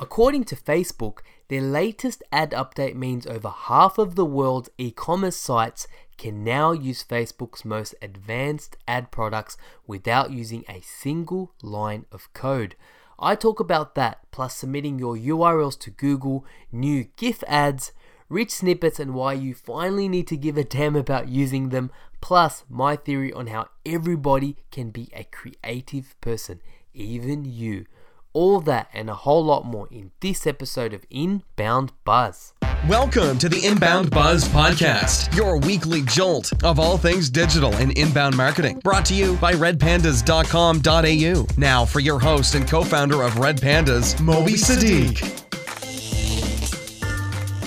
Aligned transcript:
According 0.00 0.44
to 0.44 0.56
Facebook, 0.56 1.18
their 1.48 1.60
latest 1.60 2.22
ad 2.30 2.52
update 2.52 2.94
means 2.94 3.26
over 3.26 3.48
half 3.48 3.98
of 3.98 4.14
the 4.14 4.24
world's 4.24 4.70
e 4.78 4.92
commerce 4.92 5.36
sites 5.36 5.88
can 6.16 6.44
now 6.44 6.70
use 6.70 7.02
Facebook's 7.02 7.64
most 7.64 7.96
advanced 8.00 8.76
ad 8.86 9.10
products 9.10 9.56
without 9.88 10.30
using 10.30 10.64
a 10.68 10.80
single 10.82 11.52
line 11.62 12.06
of 12.12 12.32
code. 12.32 12.76
I 13.18 13.34
talk 13.34 13.58
about 13.58 13.96
that, 13.96 14.20
plus 14.30 14.54
submitting 14.54 15.00
your 15.00 15.16
URLs 15.16 15.76
to 15.80 15.90
Google, 15.90 16.44
new 16.70 17.08
GIF 17.16 17.42
ads, 17.48 17.90
rich 18.28 18.52
snippets, 18.52 19.00
and 19.00 19.14
why 19.14 19.32
you 19.32 19.52
finally 19.52 20.08
need 20.08 20.28
to 20.28 20.36
give 20.36 20.56
a 20.56 20.62
damn 20.62 20.94
about 20.94 21.28
using 21.28 21.70
them, 21.70 21.90
plus 22.20 22.64
my 22.68 22.94
theory 22.94 23.32
on 23.32 23.48
how 23.48 23.68
everybody 23.84 24.56
can 24.70 24.90
be 24.90 25.08
a 25.12 25.24
creative 25.24 26.14
person, 26.20 26.60
even 26.94 27.44
you. 27.44 27.86
All 28.32 28.60
that 28.60 28.88
and 28.92 29.08
a 29.08 29.14
whole 29.14 29.44
lot 29.44 29.64
more 29.64 29.88
in 29.90 30.10
this 30.20 30.46
episode 30.46 30.92
of 30.92 31.04
Inbound 31.10 31.92
Buzz. 32.04 32.52
Welcome 32.88 33.38
to 33.38 33.48
the 33.48 33.64
Inbound 33.66 34.10
Buzz 34.10 34.48
Podcast, 34.48 35.34
your 35.34 35.58
weekly 35.58 36.02
jolt 36.02 36.52
of 36.62 36.78
all 36.78 36.96
things 36.96 37.28
digital 37.30 37.74
and 37.76 37.96
inbound 37.98 38.36
marketing. 38.36 38.80
Brought 38.84 39.04
to 39.06 39.14
you 39.14 39.36
by 39.36 39.52
redpandas.com.au. 39.54 41.46
Now, 41.56 41.84
for 41.84 42.00
your 42.00 42.20
host 42.20 42.54
and 42.54 42.68
co 42.68 42.82
founder 42.84 43.22
of 43.22 43.38
Red 43.38 43.60
Pandas, 43.60 44.20
Moby 44.20 44.52
Sadiq. 44.52 45.44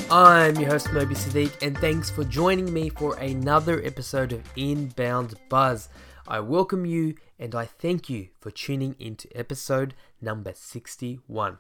I'm 0.10 0.58
your 0.58 0.70
host, 0.70 0.91
Moby 0.91 1.16
Sadiq, 1.16 1.52
and 1.62 1.78
thanks 1.78 2.10
for 2.10 2.24
joining 2.24 2.72
me 2.74 2.90
for 2.90 3.16
another 3.16 3.82
episode 3.84 4.32
of 4.34 4.41
Inbound 4.55 5.36
Buzz. 5.50 5.90
I 6.28 6.40
welcome 6.40 6.86
you 6.86 7.16
and 7.40 7.56
I 7.56 7.66
thank 7.66 8.10
you 8.10 8.28
for 8.40 8.52
tuning 8.52 8.96
into 9.00 9.28
episode 9.36 9.96
number 10.22 10.54
61. 10.54 11.58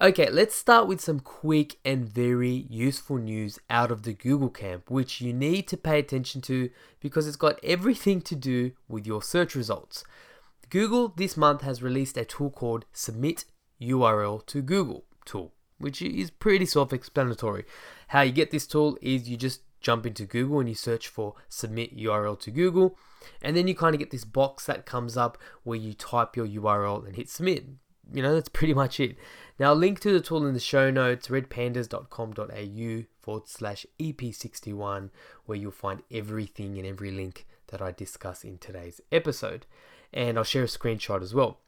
Okay, 0.00 0.30
let's 0.30 0.54
start 0.56 0.88
with 0.88 1.00
some 1.00 1.20
quick 1.20 1.76
and 1.84 2.08
very 2.08 2.66
useful 2.70 3.18
news 3.18 3.58
out 3.68 3.92
of 3.92 4.02
the 4.02 4.14
Google 4.14 4.48
camp, 4.48 4.90
which 4.90 5.20
you 5.20 5.34
need 5.34 5.68
to 5.68 5.76
pay 5.76 5.98
attention 5.98 6.40
to 6.42 6.70
because 7.00 7.28
it's 7.28 7.36
got 7.36 7.60
everything 7.62 8.22
to 8.22 8.34
do 8.34 8.72
with 8.88 9.06
your 9.06 9.22
search 9.22 9.54
results. 9.54 10.04
Google 10.70 11.08
this 11.08 11.36
month 11.36 11.60
has 11.60 11.82
released 11.82 12.16
a 12.16 12.24
tool 12.24 12.50
called 12.50 12.86
Submit 12.92 13.44
URL 13.80 14.44
to 14.46 14.62
Google 14.62 15.04
tool, 15.26 15.52
which 15.78 16.00
is 16.00 16.30
pretty 16.30 16.64
self 16.64 16.94
explanatory. 16.94 17.64
How 18.08 18.22
you 18.22 18.32
get 18.32 18.50
this 18.50 18.66
tool 18.66 18.96
is 19.02 19.28
you 19.28 19.36
just 19.36 19.60
jump 19.82 20.06
into 20.06 20.24
Google 20.24 20.60
and 20.60 20.68
you 20.68 20.74
search 20.74 21.08
for 21.08 21.34
submit 21.48 21.96
URL 21.96 22.38
to 22.40 22.50
Google, 22.50 22.96
and 23.40 23.56
then 23.56 23.68
you 23.68 23.74
kind 23.74 23.94
of 23.94 23.98
get 23.98 24.10
this 24.10 24.24
box 24.24 24.66
that 24.66 24.86
comes 24.86 25.16
up 25.16 25.38
where 25.62 25.78
you 25.78 25.94
type 25.94 26.36
your 26.36 26.46
URL 26.46 27.06
and 27.06 27.16
hit 27.16 27.28
submit. 27.28 27.66
You 28.12 28.22
know, 28.22 28.34
that's 28.34 28.48
pretty 28.52 28.74
much 28.74 29.00
it. 29.00 29.16
Now, 29.58 29.72
link 29.74 30.00
to 30.00 30.12
the 30.12 30.20
tool 30.20 30.46
in 30.46 30.54
the 30.54 30.60
show 30.60 30.90
notes, 30.90 31.28
redpandas.com.au 31.28 33.04
forward 33.20 33.48
slash 33.48 33.86
EP61, 34.00 35.10
where 35.46 35.58
you'll 35.58 35.70
find 35.70 36.02
everything 36.10 36.78
and 36.78 36.86
every 36.86 37.10
link 37.10 37.46
that 37.68 37.80
I 37.82 37.92
discuss 37.92 38.44
in 38.44 38.58
today's 38.58 39.00
episode. 39.10 39.66
And 40.12 40.36
I'll 40.36 40.44
share 40.44 40.64
a 40.64 40.66
screenshot 40.66 41.22
as 41.22 41.34
well. 41.34 41.60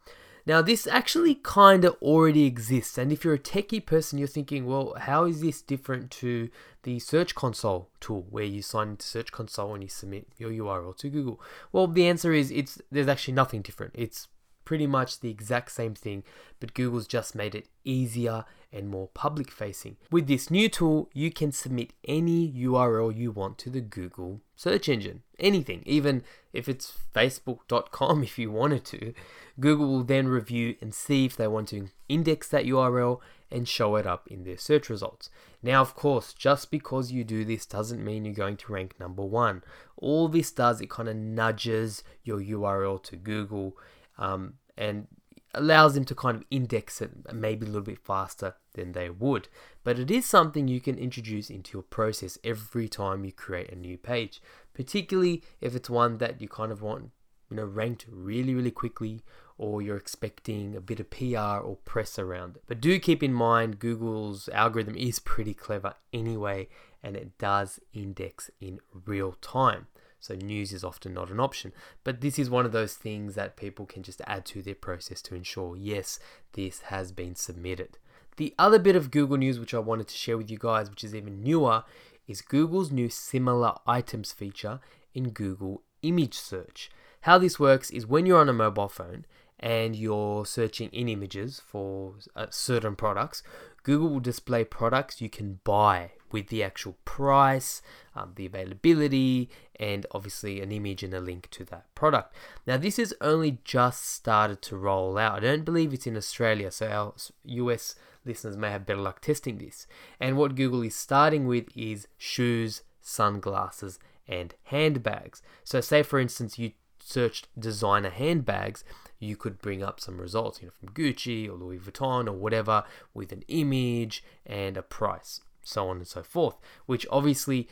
Now, 0.46 0.60
this 0.60 0.86
actually 0.86 1.36
kind 1.36 1.84
of 1.84 1.96
already 2.02 2.44
exists, 2.44 2.98
and 2.98 3.10
if 3.10 3.24
you're 3.24 3.34
a 3.34 3.38
techie 3.38 3.84
person, 3.84 4.18
you're 4.18 4.28
thinking, 4.28 4.66
well, 4.66 4.94
how 4.98 5.24
is 5.24 5.40
this 5.40 5.62
different 5.62 6.10
to 6.12 6.50
the 6.82 6.98
Search 6.98 7.34
Console 7.34 7.88
tool 7.98 8.26
where 8.28 8.44
you 8.44 8.60
sign 8.60 8.90
into 8.90 9.06
Search 9.06 9.32
Console 9.32 9.72
and 9.72 9.82
you 9.82 9.88
submit 9.88 10.28
your 10.36 10.50
URL 10.50 10.96
to 10.98 11.08
Google? 11.08 11.40
Well, 11.72 11.86
the 11.86 12.06
answer 12.06 12.32
is 12.32 12.50
it's 12.50 12.80
there's 12.90 13.08
actually 13.08 13.34
nothing 13.34 13.62
different. 13.62 13.94
It's 13.96 14.28
pretty 14.64 14.86
much 14.86 15.20
the 15.20 15.30
exact 15.30 15.70
same 15.72 15.94
thing, 15.94 16.24
but 16.60 16.74
Google's 16.74 17.06
just 17.06 17.34
made 17.34 17.54
it 17.54 17.68
easier 17.84 18.44
and 18.74 18.88
more 18.88 19.08
public 19.14 19.50
facing. 19.50 19.96
With 20.10 20.26
this 20.26 20.50
new 20.50 20.68
tool, 20.68 21.08
you 21.14 21.30
can 21.30 21.52
submit 21.52 21.92
any 22.04 22.52
URL 22.52 23.16
you 23.16 23.30
want 23.30 23.56
to 23.58 23.70
the 23.70 23.80
Google 23.80 24.40
search 24.56 24.88
engine. 24.88 25.22
Anything, 25.38 25.82
even 25.86 26.24
if 26.52 26.68
it's 26.68 26.98
facebook.com 27.14 28.22
if 28.24 28.38
you 28.38 28.50
wanted 28.50 28.84
to. 28.86 29.14
Google 29.60 29.86
will 29.86 30.04
then 30.04 30.28
review 30.28 30.74
and 30.80 30.92
see 30.92 31.24
if 31.24 31.36
they 31.36 31.46
want 31.46 31.68
to 31.68 31.88
index 32.08 32.48
that 32.48 32.64
URL 32.64 33.20
and 33.50 33.68
show 33.68 33.94
it 33.94 34.06
up 34.06 34.26
in 34.26 34.42
their 34.42 34.58
search 34.58 34.88
results. 34.88 35.30
Now, 35.62 35.80
of 35.80 35.94
course, 35.94 36.34
just 36.34 36.70
because 36.70 37.12
you 37.12 37.22
do 37.22 37.44
this 37.44 37.64
doesn't 37.64 38.04
mean 38.04 38.24
you're 38.24 38.34
going 38.34 38.56
to 38.56 38.72
rank 38.72 38.96
number 38.98 39.24
one. 39.24 39.62
All 39.96 40.28
this 40.28 40.50
does, 40.50 40.80
it 40.80 40.90
kind 40.90 41.08
of 41.08 41.16
nudges 41.16 42.02
your 42.24 42.40
URL 42.40 43.02
to 43.04 43.16
Google 43.16 43.76
um, 44.18 44.54
and 44.76 45.06
allows 45.54 45.94
them 45.94 46.04
to 46.04 46.14
kind 46.14 46.36
of 46.36 46.44
index 46.50 47.00
it 47.00 47.10
maybe 47.32 47.64
a 47.64 47.68
little 47.68 47.82
bit 47.82 47.98
faster 47.98 48.54
than 48.74 48.92
they 48.92 49.10
would. 49.10 49.48
But 49.82 49.98
it 49.98 50.10
is 50.10 50.26
something 50.26 50.68
you 50.68 50.80
can 50.80 50.98
introduce 50.98 51.50
into 51.50 51.76
your 51.76 51.82
process 51.82 52.38
every 52.44 52.88
time 52.88 53.24
you 53.24 53.32
create 53.32 53.70
a 53.70 53.76
new 53.76 53.96
page, 53.96 54.40
particularly 54.74 55.42
if 55.60 55.74
it's 55.74 55.90
one 55.90 56.18
that 56.18 56.40
you 56.40 56.48
kind 56.48 56.72
of 56.72 56.82
want, 56.82 57.10
you 57.50 57.56
know, 57.56 57.64
ranked 57.64 58.06
really, 58.10 58.54
really 58.54 58.70
quickly 58.70 59.22
or 59.56 59.80
you're 59.80 59.96
expecting 59.96 60.74
a 60.74 60.80
bit 60.80 61.00
of 61.00 61.10
PR 61.10 61.62
or 61.62 61.78
press 61.84 62.18
around 62.18 62.56
it. 62.56 62.62
But 62.66 62.80
do 62.80 62.98
keep 62.98 63.22
in 63.22 63.32
mind 63.32 63.78
Google's 63.78 64.48
algorithm 64.48 64.96
is 64.96 65.18
pretty 65.18 65.54
clever 65.54 65.94
anyway 66.12 66.68
and 67.02 67.16
it 67.16 67.38
does 67.38 67.78
index 67.92 68.50
in 68.60 68.80
real 69.06 69.32
time. 69.40 69.86
So 70.24 70.34
news 70.34 70.72
is 70.72 70.82
often 70.82 71.12
not 71.12 71.28
an 71.28 71.38
option. 71.38 71.74
But 72.02 72.22
this 72.22 72.38
is 72.38 72.48
one 72.48 72.64
of 72.64 72.72
those 72.72 72.94
things 72.94 73.34
that 73.34 73.58
people 73.58 73.84
can 73.84 74.02
just 74.02 74.22
add 74.26 74.46
to 74.46 74.62
their 74.62 74.74
process 74.74 75.20
to 75.20 75.34
ensure, 75.34 75.76
yes, 75.76 76.18
this 76.54 76.80
has 76.84 77.12
been 77.12 77.34
submitted. 77.34 77.98
The 78.38 78.54
other 78.58 78.78
bit 78.78 78.96
of 78.96 79.10
Google 79.10 79.36
news 79.36 79.60
which 79.60 79.74
I 79.74 79.80
wanted 79.80 80.08
to 80.08 80.16
share 80.16 80.38
with 80.38 80.50
you 80.50 80.56
guys, 80.56 80.88
which 80.88 81.04
is 81.04 81.14
even 81.14 81.42
newer, 81.42 81.84
is 82.26 82.40
Google's 82.40 82.90
new 82.90 83.10
similar 83.10 83.74
items 83.86 84.32
feature 84.32 84.80
in 85.12 85.28
Google 85.28 85.82
image 86.00 86.38
search. 86.38 86.90
How 87.20 87.36
this 87.36 87.60
works 87.60 87.90
is 87.90 88.06
when 88.06 88.24
you're 88.24 88.40
on 88.40 88.48
a 88.48 88.54
mobile 88.54 88.88
phone 88.88 89.26
and 89.60 89.94
you're 89.94 90.46
searching 90.46 90.88
in 90.88 91.06
images 91.06 91.60
for 91.60 92.14
uh, 92.34 92.46
certain 92.48 92.96
products, 92.96 93.42
Google 93.82 94.08
will 94.08 94.20
display 94.20 94.64
products 94.64 95.20
you 95.20 95.28
can 95.28 95.60
buy 95.64 96.12
with 96.34 96.48
the 96.48 96.64
actual 96.64 96.96
price, 97.04 97.80
um, 98.16 98.32
the 98.34 98.44
availability, 98.44 99.48
and 99.78 100.04
obviously 100.10 100.60
an 100.60 100.72
image 100.72 101.04
and 101.04 101.14
a 101.14 101.20
link 101.20 101.48
to 101.48 101.64
that 101.64 101.86
product. 101.94 102.34
Now, 102.66 102.76
this 102.76 102.98
is 102.98 103.14
only 103.20 103.58
just 103.62 104.04
started 104.04 104.60
to 104.62 104.76
roll 104.76 105.16
out. 105.16 105.36
I 105.36 105.40
don't 105.46 105.64
believe 105.64 105.94
it's 105.94 106.08
in 106.08 106.16
Australia, 106.16 106.72
so 106.72 106.88
our 106.88 107.14
US 107.44 107.94
listeners 108.24 108.56
may 108.56 108.72
have 108.72 108.84
better 108.84 109.00
luck 109.00 109.20
testing 109.20 109.58
this. 109.58 109.86
And 110.18 110.36
what 110.36 110.56
Google 110.56 110.82
is 110.82 110.96
starting 110.96 111.46
with 111.46 111.68
is 111.76 112.08
shoes, 112.18 112.82
sunglasses, 113.00 114.00
and 114.26 114.54
handbags. 114.64 115.40
So, 115.62 115.80
say 115.80 116.02
for 116.02 116.18
instance, 116.18 116.58
you 116.58 116.72
searched 116.98 117.46
designer 117.56 118.10
handbags, 118.10 118.82
you 119.20 119.36
could 119.36 119.62
bring 119.62 119.84
up 119.84 120.00
some 120.00 120.20
results, 120.20 120.60
you 120.60 120.66
know, 120.66 120.72
from 120.80 120.88
Gucci 120.88 121.48
or 121.48 121.52
Louis 121.52 121.78
Vuitton 121.78 122.26
or 122.26 122.32
whatever 122.32 122.82
with 123.12 123.30
an 123.30 123.44
image 123.46 124.24
and 124.44 124.76
a 124.76 124.82
price, 124.82 125.40
so 125.64 125.88
on 125.88 125.96
and 125.96 126.06
so 126.06 126.22
forth, 126.22 126.56
which 126.86 127.06
obviously 127.10 127.68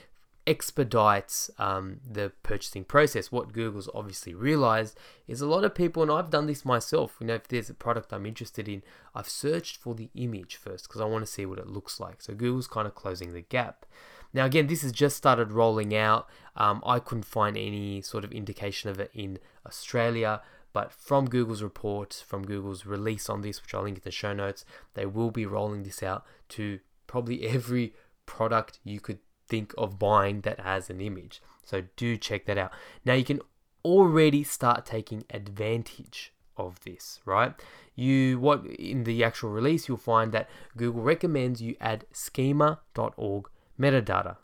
expedites 0.47 1.51
um, 1.59 2.01
the 2.09 2.33
purchasing 2.43 2.85
process. 2.85 3.31
What 3.31 3.53
Google's 3.53 3.89
obviously 3.95 4.35
realized 4.35 4.99
is 5.29 5.41
a 5.41 5.47
lot 5.47 5.65
of 5.65 5.75
people, 5.75 6.03
and 6.03 6.11
I've 6.11 6.31
done 6.31 6.47
this 6.47 6.65
myself, 6.65 7.17
you 7.21 7.27
know, 7.29 7.35
if 7.35 7.49
there's 7.49 7.71
a 7.71 7.75
product 7.75 8.13
I'm 8.13 8.27
interested 8.27 8.69
in, 8.69 8.83
I've 9.15 9.29
searched 9.29 9.77
for 9.77 9.95
the 9.95 10.11
image 10.15 10.57
first 10.57 10.89
because 10.89 11.01
I 11.01 11.05
want 11.05 11.25
to 11.25 11.31
see 11.31 11.47
what 11.47 11.59
it 11.59 11.69
looks 11.69 12.01
like. 12.01 12.21
So 12.23 12.35
Google's 12.35 12.67
kind 12.67 12.89
of 12.89 12.95
closing 12.95 13.33
the 13.33 13.43
gap. 13.43 13.87
Now, 14.35 14.47
again, 14.47 14.67
this 14.67 14.83
has 14.83 14.93
just 14.93 15.17
started 15.17 15.53
rolling 15.53 15.95
out. 15.95 16.27
Um, 16.57 16.83
I 16.87 16.99
couldn't 16.99 17.25
find 17.25 17.57
any 17.57 18.01
sort 18.01 18.25
of 18.25 18.33
indication 18.33 18.91
of 18.91 18.99
it 18.99 19.11
in 19.15 19.39
Australia, 19.67 20.41
but 20.73 20.91
from 20.91 21.29
Google's 21.29 21.63
report, 21.63 22.25
from 22.27 22.45
Google's 22.45 22.87
release 22.87 23.29
on 23.29 23.43
this, 23.43 23.63
which 23.63 23.75
I'll 23.75 23.83
link 23.83 23.99
in 23.99 24.03
the 24.05 24.11
show 24.11 24.33
notes, 24.33 24.65
they 24.95 25.05
will 25.05 25.31
be 25.31 25.45
rolling 25.45 25.83
this 25.83 26.03
out 26.03 26.25
to 26.51 26.81
probably 27.13 27.47
every 27.47 27.93
product 28.25 28.79
you 28.85 28.99
could 28.99 29.19
think 29.47 29.75
of 29.77 29.99
buying 29.99 30.41
that 30.41 30.61
has 30.61 30.89
an 30.89 30.99
image. 30.99 31.43
So 31.63 31.83
do 31.95 32.17
check 32.17 32.47
that 32.47 32.57
out. 32.57 32.73
Now 33.05 33.13
you 33.13 33.25
can 33.25 33.41
already 33.85 34.43
start 34.43 34.87
taking 34.87 35.25
advantage 35.29 36.33
of 36.57 36.81
this, 36.87 37.21
right? 37.27 37.53
You 37.95 38.39
what 38.41 38.65
in 38.65 39.05
the 39.05 39.23
actual 39.23 39.51
release 39.51 39.89
you'll 39.89 39.99
find 39.99 40.33
that 40.33 40.49
Google 40.75 41.03
recommends 41.03 41.61
you 41.61 41.77
add 41.83 42.07
schema.org 42.13 43.51
metadata. 43.79 44.37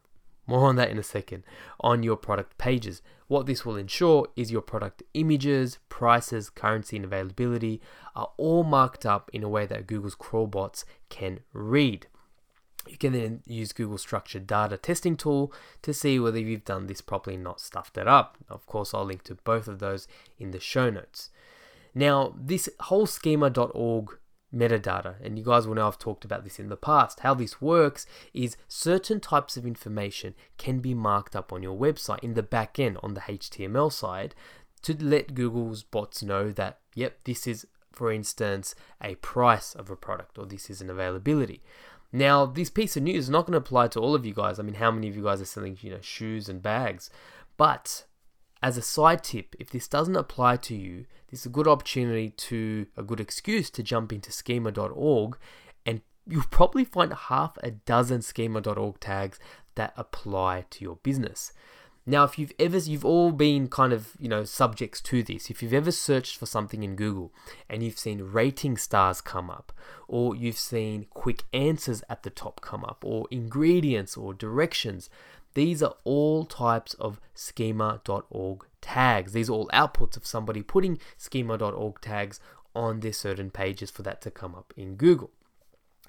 More 0.46 0.66
on 0.66 0.76
that 0.76 0.90
in 0.90 0.98
a 0.98 1.02
second 1.02 1.44
on 1.80 2.02
your 2.02 2.16
product 2.16 2.58
pages. 2.58 3.00
What 3.28 3.46
this 3.46 3.64
will 3.64 3.76
ensure 3.76 4.28
is 4.36 4.52
your 4.52 4.60
product 4.60 5.02
images, 5.14 5.78
prices, 5.88 6.50
currency, 6.50 6.96
and 6.96 7.04
availability 7.06 7.80
are 8.14 8.30
all 8.36 8.62
marked 8.62 9.06
up 9.06 9.30
in 9.32 9.42
a 9.42 9.48
way 9.48 9.64
that 9.64 9.86
Google's 9.86 10.14
crawl 10.14 10.46
bots 10.46 10.84
can 11.08 11.40
read. 11.54 12.08
You 12.86 12.96
can 12.96 13.12
then 13.12 13.42
use 13.46 13.72
Google 13.72 13.98
Structured 13.98 14.46
Data 14.46 14.76
Testing 14.76 15.16
Tool 15.16 15.52
to 15.82 15.92
see 15.92 16.18
whether 16.18 16.38
you've 16.38 16.64
done 16.64 16.86
this 16.86 17.00
properly 17.00 17.36
not 17.36 17.60
stuffed 17.60 17.98
it 17.98 18.08
up. 18.08 18.38
Of 18.48 18.66
course, 18.66 18.94
I'll 18.94 19.04
link 19.04 19.24
to 19.24 19.34
both 19.34 19.68
of 19.68 19.78
those 19.78 20.08
in 20.38 20.52
the 20.52 20.60
show 20.60 20.88
notes. 20.88 21.30
Now, 21.94 22.34
this 22.38 22.68
whole 22.80 23.06
schema.org 23.06 24.18
metadata. 24.54 25.16
And 25.22 25.38
you 25.38 25.44
guys 25.44 25.66
will 25.66 25.74
know 25.74 25.86
I've 25.86 25.98
talked 25.98 26.24
about 26.24 26.44
this 26.44 26.58
in 26.58 26.68
the 26.68 26.76
past. 26.76 27.20
How 27.20 27.34
this 27.34 27.60
works 27.60 28.06
is 28.32 28.56
certain 28.66 29.20
types 29.20 29.56
of 29.56 29.66
information 29.66 30.34
can 30.56 30.80
be 30.80 30.94
marked 30.94 31.36
up 31.36 31.52
on 31.52 31.62
your 31.62 31.76
website 31.76 32.22
in 32.22 32.34
the 32.34 32.42
back 32.42 32.78
end 32.78 32.98
on 33.02 33.14
the 33.14 33.20
HTML 33.20 33.92
side 33.92 34.34
to 34.82 34.96
let 35.02 35.34
Google's 35.34 35.82
bots 35.82 36.22
know 36.22 36.50
that, 36.52 36.78
yep, 36.94 37.18
this 37.24 37.46
is, 37.46 37.66
for 37.92 38.12
instance, 38.12 38.74
a 39.02 39.16
price 39.16 39.74
of 39.74 39.90
a 39.90 39.96
product 39.96 40.38
or 40.38 40.46
this 40.46 40.70
is 40.70 40.80
an 40.80 40.90
availability. 40.90 41.62
Now, 42.12 42.46
this 42.46 42.70
piece 42.70 42.96
of 42.96 43.02
news 43.02 43.24
is 43.24 43.30
not 43.30 43.46
going 43.46 43.52
to 43.52 43.58
apply 43.58 43.88
to 43.88 44.00
all 44.00 44.14
of 44.14 44.24
you 44.24 44.32
guys. 44.32 44.58
I 44.58 44.62
mean, 44.62 44.76
how 44.76 44.90
many 44.90 45.08
of 45.08 45.16
you 45.16 45.22
guys 45.22 45.40
are 45.40 45.46
selling, 45.46 45.76
you 45.80 45.90
know, 45.90 46.00
shoes 46.00 46.48
and 46.48 46.62
bags? 46.62 47.10
But 47.56 48.04
as 48.62 48.76
a 48.76 48.82
side 48.82 49.22
tip, 49.22 49.54
if 49.58 49.70
this 49.70 49.88
doesn't 49.88 50.16
apply 50.16 50.56
to 50.56 50.74
you, 50.74 51.04
this 51.30 51.40
is 51.40 51.46
a 51.46 51.50
good 51.50 51.68
opportunity 51.68 52.30
to, 52.30 52.86
a 52.96 53.02
good 53.02 53.20
excuse 53.20 53.70
to 53.70 53.82
jump 53.82 54.12
into 54.12 54.32
schema.org 54.32 55.36
and 55.84 56.00
you'll 56.26 56.44
probably 56.50 56.84
find 56.84 57.12
half 57.12 57.56
a 57.62 57.72
dozen 57.72 58.22
schema.org 58.22 59.00
tags 59.00 59.38
that 59.74 59.92
apply 59.96 60.64
to 60.70 60.84
your 60.84 60.96
business. 60.96 61.52
Now, 62.08 62.24
if 62.24 62.38
you've 62.38 62.54
ever, 62.58 62.78
you've 62.78 63.04
all 63.04 63.32
been 63.32 63.68
kind 63.68 63.92
of, 63.92 64.14
you 64.18 64.30
know, 64.30 64.44
subjects 64.44 65.02
to 65.02 65.22
this. 65.22 65.50
If 65.50 65.62
you've 65.62 65.74
ever 65.74 65.92
searched 65.92 66.38
for 66.38 66.46
something 66.46 66.82
in 66.82 66.96
Google 66.96 67.34
and 67.68 67.82
you've 67.82 67.98
seen 67.98 68.22
rating 68.32 68.78
stars 68.78 69.20
come 69.20 69.50
up, 69.50 69.74
or 70.08 70.34
you've 70.34 70.56
seen 70.56 71.04
quick 71.10 71.44
answers 71.52 72.02
at 72.08 72.22
the 72.22 72.30
top 72.30 72.62
come 72.62 72.82
up, 72.82 73.04
or 73.04 73.28
ingredients 73.30 74.16
or 74.16 74.32
directions, 74.32 75.10
these 75.52 75.82
are 75.82 75.96
all 76.04 76.46
types 76.46 76.94
of 76.94 77.20
schema.org 77.34 78.64
tags. 78.80 79.34
These 79.34 79.50
are 79.50 79.52
all 79.52 79.70
outputs 79.74 80.16
of 80.16 80.26
somebody 80.26 80.62
putting 80.62 80.98
schema.org 81.18 82.00
tags 82.00 82.40
on 82.74 83.00
their 83.00 83.12
certain 83.12 83.50
pages 83.50 83.90
for 83.90 84.00
that 84.04 84.22
to 84.22 84.30
come 84.30 84.54
up 84.54 84.72
in 84.78 84.94
Google. 84.94 85.30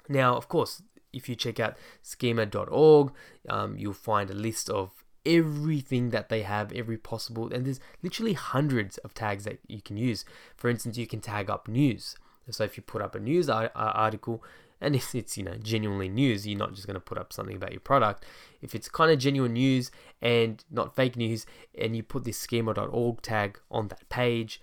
Now, 0.08 0.34
of 0.34 0.48
course, 0.48 0.82
if 1.12 1.28
you 1.28 1.34
check 1.34 1.60
out 1.60 1.76
schema.org, 2.02 3.12
um, 3.50 3.76
you'll 3.76 3.92
find 3.92 4.30
a 4.30 4.34
list 4.34 4.70
of 4.70 4.99
everything 5.26 6.10
that 6.10 6.28
they 6.28 6.42
have, 6.42 6.72
every 6.72 6.96
possible, 6.96 7.52
and 7.52 7.66
there's 7.66 7.80
literally 8.02 8.32
hundreds 8.32 8.98
of 8.98 9.14
tags 9.14 9.44
that 9.44 9.58
you 9.66 9.80
can 9.80 9.96
use. 9.96 10.24
For 10.56 10.68
instance, 10.68 10.96
you 10.96 11.06
can 11.06 11.20
tag 11.20 11.50
up 11.50 11.68
news. 11.68 12.16
So 12.50 12.64
if 12.64 12.76
you 12.76 12.82
put 12.82 13.02
up 13.02 13.14
a 13.14 13.20
news 13.20 13.48
article, 13.48 14.42
and 14.80 14.96
if 14.96 15.14
it's 15.14 15.36
you 15.36 15.44
know 15.44 15.56
genuinely 15.62 16.08
news, 16.08 16.46
you're 16.46 16.58
not 16.58 16.74
just 16.74 16.86
going 16.86 16.94
to 16.94 17.00
put 17.00 17.18
up 17.18 17.32
something 17.32 17.56
about 17.56 17.72
your 17.72 17.80
product. 17.80 18.24
If 18.62 18.74
it's 18.74 18.88
kind 18.88 19.10
of 19.10 19.18
genuine 19.18 19.52
news 19.52 19.90
and 20.22 20.64
not 20.70 20.96
fake 20.96 21.16
news, 21.16 21.46
and 21.78 21.94
you 21.94 22.02
put 22.02 22.24
this 22.24 22.38
schema.org 22.38 23.22
tag 23.22 23.60
on 23.70 23.88
that 23.88 24.08
page, 24.08 24.60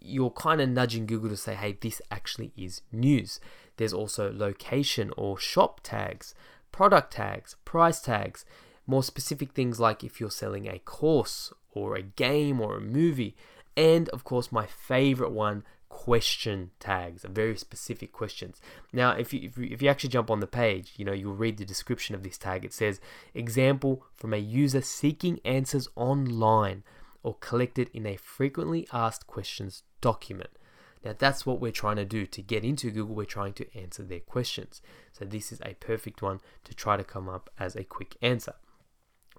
you're 0.00 0.30
kind 0.30 0.60
of 0.60 0.68
nudging 0.68 1.06
Google 1.06 1.30
to 1.30 1.36
say, 1.36 1.54
hey, 1.54 1.76
this 1.80 2.02
actually 2.10 2.52
is 2.56 2.82
news. 2.92 3.40
There's 3.76 3.94
also 3.94 4.30
location 4.32 5.10
or 5.16 5.38
shop 5.38 5.80
tags, 5.82 6.34
product 6.70 7.12
tags, 7.14 7.56
price 7.64 8.00
tags, 8.00 8.44
more 8.86 9.02
specific 9.02 9.52
things 9.52 9.80
like 9.80 10.04
if 10.04 10.20
you're 10.20 10.30
selling 10.30 10.68
a 10.68 10.78
course 10.78 11.52
or 11.72 11.96
a 11.96 12.02
game 12.02 12.60
or 12.60 12.76
a 12.76 12.80
movie, 12.80 13.36
and 13.76 14.08
of 14.10 14.24
course, 14.24 14.52
my 14.52 14.66
favorite 14.66 15.32
one, 15.32 15.64
question 15.88 16.72
tags, 16.80 17.24
very 17.28 17.56
specific 17.56 18.12
questions. 18.12 18.60
Now, 18.92 19.12
if 19.12 19.32
you, 19.32 19.40
if 19.44 19.56
you, 19.56 19.68
if 19.70 19.80
you 19.80 19.88
actually 19.88 20.10
jump 20.10 20.28
on 20.28 20.40
the 20.40 20.46
page, 20.46 20.92
you 20.96 21.04
know, 21.04 21.12
you'll 21.12 21.36
read 21.36 21.56
the 21.56 21.64
description 21.64 22.16
of 22.16 22.24
this 22.24 22.36
tag. 22.36 22.64
It 22.64 22.74
says, 22.74 23.00
example 23.32 24.04
from 24.16 24.34
a 24.34 24.38
user 24.38 24.80
seeking 24.80 25.38
answers 25.44 25.88
online 25.94 26.82
or 27.22 27.36
collected 27.40 27.90
in 27.94 28.06
a 28.06 28.16
frequently 28.16 28.88
asked 28.92 29.28
questions 29.28 29.84
document. 30.00 30.50
Now, 31.04 31.14
that's 31.16 31.46
what 31.46 31.60
we're 31.60 31.70
trying 31.70 31.96
to 31.96 32.04
do 32.04 32.26
to 32.26 32.42
get 32.42 32.64
into 32.64 32.90
Google. 32.90 33.14
We're 33.14 33.24
trying 33.24 33.52
to 33.54 33.78
answer 33.78 34.02
their 34.02 34.20
questions. 34.20 34.82
So, 35.12 35.24
this 35.24 35.52
is 35.52 35.60
a 35.64 35.74
perfect 35.74 36.22
one 36.22 36.40
to 36.64 36.74
try 36.74 36.96
to 36.96 37.04
come 37.04 37.28
up 37.28 37.50
as 37.58 37.76
a 37.76 37.84
quick 37.84 38.16
answer. 38.20 38.54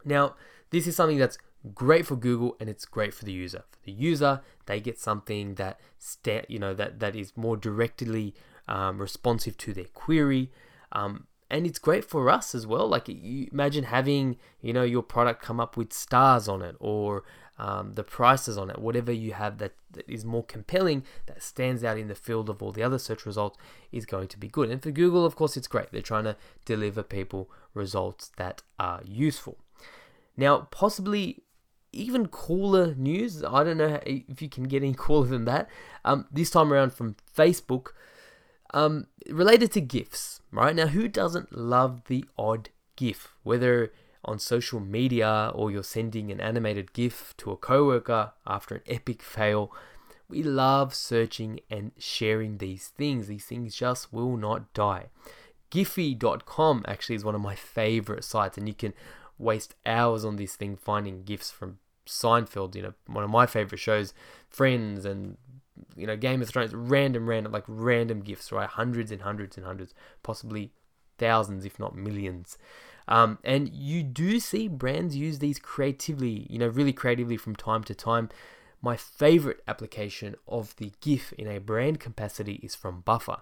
Now, 0.05 0.35
this 0.69 0.87
is 0.87 0.95
something 0.95 1.17
that's 1.17 1.37
great 1.73 2.05
for 2.05 2.15
Google 2.15 2.55
and 2.59 2.69
it's 2.69 2.85
great 2.85 3.13
for 3.13 3.25
the 3.25 3.31
user. 3.31 3.63
For 3.71 3.79
the 3.85 3.91
user, 3.91 4.41
they 4.67 4.79
get 4.79 4.99
something 4.99 5.55
that 5.55 5.79
sta- 5.97 6.45
you 6.47 6.59
know 6.59 6.73
that 6.73 6.99
that 6.99 7.15
is 7.15 7.35
more 7.35 7.57
directly 7.57 8.35
um, 8.67 8.99
responsive 8.99 9.57
to 9.57 9.73
their 9.73 9.85
query. 9.85 10.51
Um, 10.91 11.27
and 11.49 11.67
it's 11.67 11.79
great 11.79 12.03
for 12.03 12.29
us 12.29 12.55
as 12.55 12.65
well. 12.65 12.87
Like 12.87 13.09
imagine 13.09 13.85
having 13.85 14.37
you 14.61 14.73
know 14.73 14.83
your 14.83 15.03
product 15.03 15.41
come 15.41 15.59
up 15.59 15.75
with 15.77 15.93
stars 15.93 16.47
on 16.47 16.61
it 16.61 16.75
or 16.79 17.23
um, 17.57 17.93
the 17.93 18.03
prices 18.03 18.57
on 18.57 18.69
it, 18.69 18.79
whatever 18.79 19.11
you 19.11 19.33
have 19.33 19.59
that, 19.59 19.73
that 19.91 20.09
is 20.09 20.25
more 20.25 20.43
compelling, 20.43 21.03
that 21.27 21.41
stands 21.41 21.83
out 21.83 21.97
in 21.97 22.07
the 22.07 22.15
field 22.15 22.49
of 22.49 22.61
all 22.61 22.71
the 22.71 22.83
other 22.83 22.97
search 22.97 23.25
results, 23.25 23.57
is 23.91 24.05
going 24.05 24.27
to 24.29 24.37
be 24.37 24.47
good. 24.47 24.69
And 24.69 24.83
for 24.83 24.91
Google, 24.91 25.25
of 25.25 25.35
course, 25.35 25.55
it's 25.55 25.67
great. 25.67 25.91
They're 25.91 26.01
trying 26.01 26.25
to 26.25 26.35
deliver 26.65 27.01
people 27.01 27.49
results 27.73 28.31
that 28.35 28.61
are 28.77 29.01
useful. 29.05 29.57
Now, 30.37 30.67
possibly 30.71 31.43
even 31.91 32.27
cooler 32.27 32.93
news. 32.95 33.43
I 33.43 33.63
don't 33.63 33.77
know 33.77 33.99
if 34.05 34.41
you 34.41 34.49
can 34.49 34.65
get 34.65 34.83
any 34.83 34.93
cooler 34.97 35.27
than 35.27 35.45
that. 35.45 35.69
Um, 36.03 36.27
this 36.31 36.49
time 36.49 36.71
around 36.71 36.93
from 36.93 37.15
Facebook, 37.35 37.89
um, 38.73 39.07
related 39.29 39.71
to 39.73 39.81
GIFs, 39.81 40.41
right? 40.51 40.75
Now, 40.75 40.87
who 40.87 41.07
doesn't 41.07 41.57
love 41.57 42.03
the 42.07 42.25
odd 42.37 42.69
GIF? 42.95 43.35
Whether 43.43 43.91
on 44.25 44.39
social 44.39 44.79
media 44.79 45.51
or 45.53 45.71
you're 45.71 45.83
sending 45.83 46.31
an 46.31 46.41
animated 46.41 46.91
GIF 46.93 47.35
to 47.37 47.51
a 47.51 47.57
coworker 47.57 48.33
after 48.45 48.75
an 48.75 48.81
epic 48.87 49.21
fail. 49.21 49.71
We 50.27 50.41
love 50.41 50.93
searching 50.95 51.59
and 51.69 51.91
sharing 51.97 52.57
these 52.57 52.87
things. 52.87 53.27
These 53.27 53.45
things 53.45 53.75
just 53.75 54.11
will 54.11 54.35
not 54.35 54.73
die. 54.73 55.05
Giphy.com 55.71 56.83
actually 56.87 57.15
is 57.15 57.23
one 57.23 57.35
of 57.35 57.41
my 57.41 57.55
favorite 57.55 58.23
sites, 58.23 58.57
and 58.57 58.67
you 58.67 58.73
can 58.73 58.93
waste 59.37 59.75
hours 59.85 60.23
on 60.25 60.35
this 60.35 60.55
thing 60.55 60.75
finding 60.75 61.23
GIFs 61.23 61.51
from 61.51 61.79
Seinfeld, 62.07 62.75
you 62.75 62.81
know, 62.81 62.93
one 63.07 63.23
of 63.23 63.29
my 63.29 63.45
favorite 63.45 63.79
shows, 63.79 64.13
Friends, 64.49 65.05
and 65.05 65.37
you 65.95 66.07
know, 66.07 66.15
Game 66.15 66.41
of 66.41 66.49
Thrones, 66.49 66.73
random, 66.73 67.27
random, 67.27 67.51
like 67.51 67.65
random 67.67 68.21
gifts, 68.21 68.51
right? 68.51 68.69
Hundreds 68.69 69.11
and 69.11 69.21
hundreds 69.21 69.57
and 69.57 69.65
hundreds, 69.65 69.93
possibly 70.23 70.71
thousands, 71.17 71.65
if 71.65 71.79
not 71.79 71.95
millions. 71.95 72.57
Um, 73.07 73.37
and 73.43 73.69
you 73.69 74.03
do 74.03 74.39
see 74.39 74.67
brands 74.67 75.15
use 75.15 75.39
these 75.39 75.59
creatively, 75.59 76.47
you 76.49 76.57
know, 76.57 76.67
really 76.67 76.93
creatively 76.93 77.37
from 77.37 77.55
time 77.55 77.83
to 77.85 77.95
time. 77.95 78.29
My 78.81 78.97
favorite 78.97 79.61
application 79.67 80.35
of 80.47 80.75
the 80.77 80.91
GIF 81.01 81.33
in 81.33 81.47
a 81.47 81.59
brand 81.59 81.99
capacity 81.99 82.59
is 82.63 82.75
from 82.75 83.01
Buffer. 83.01 83.37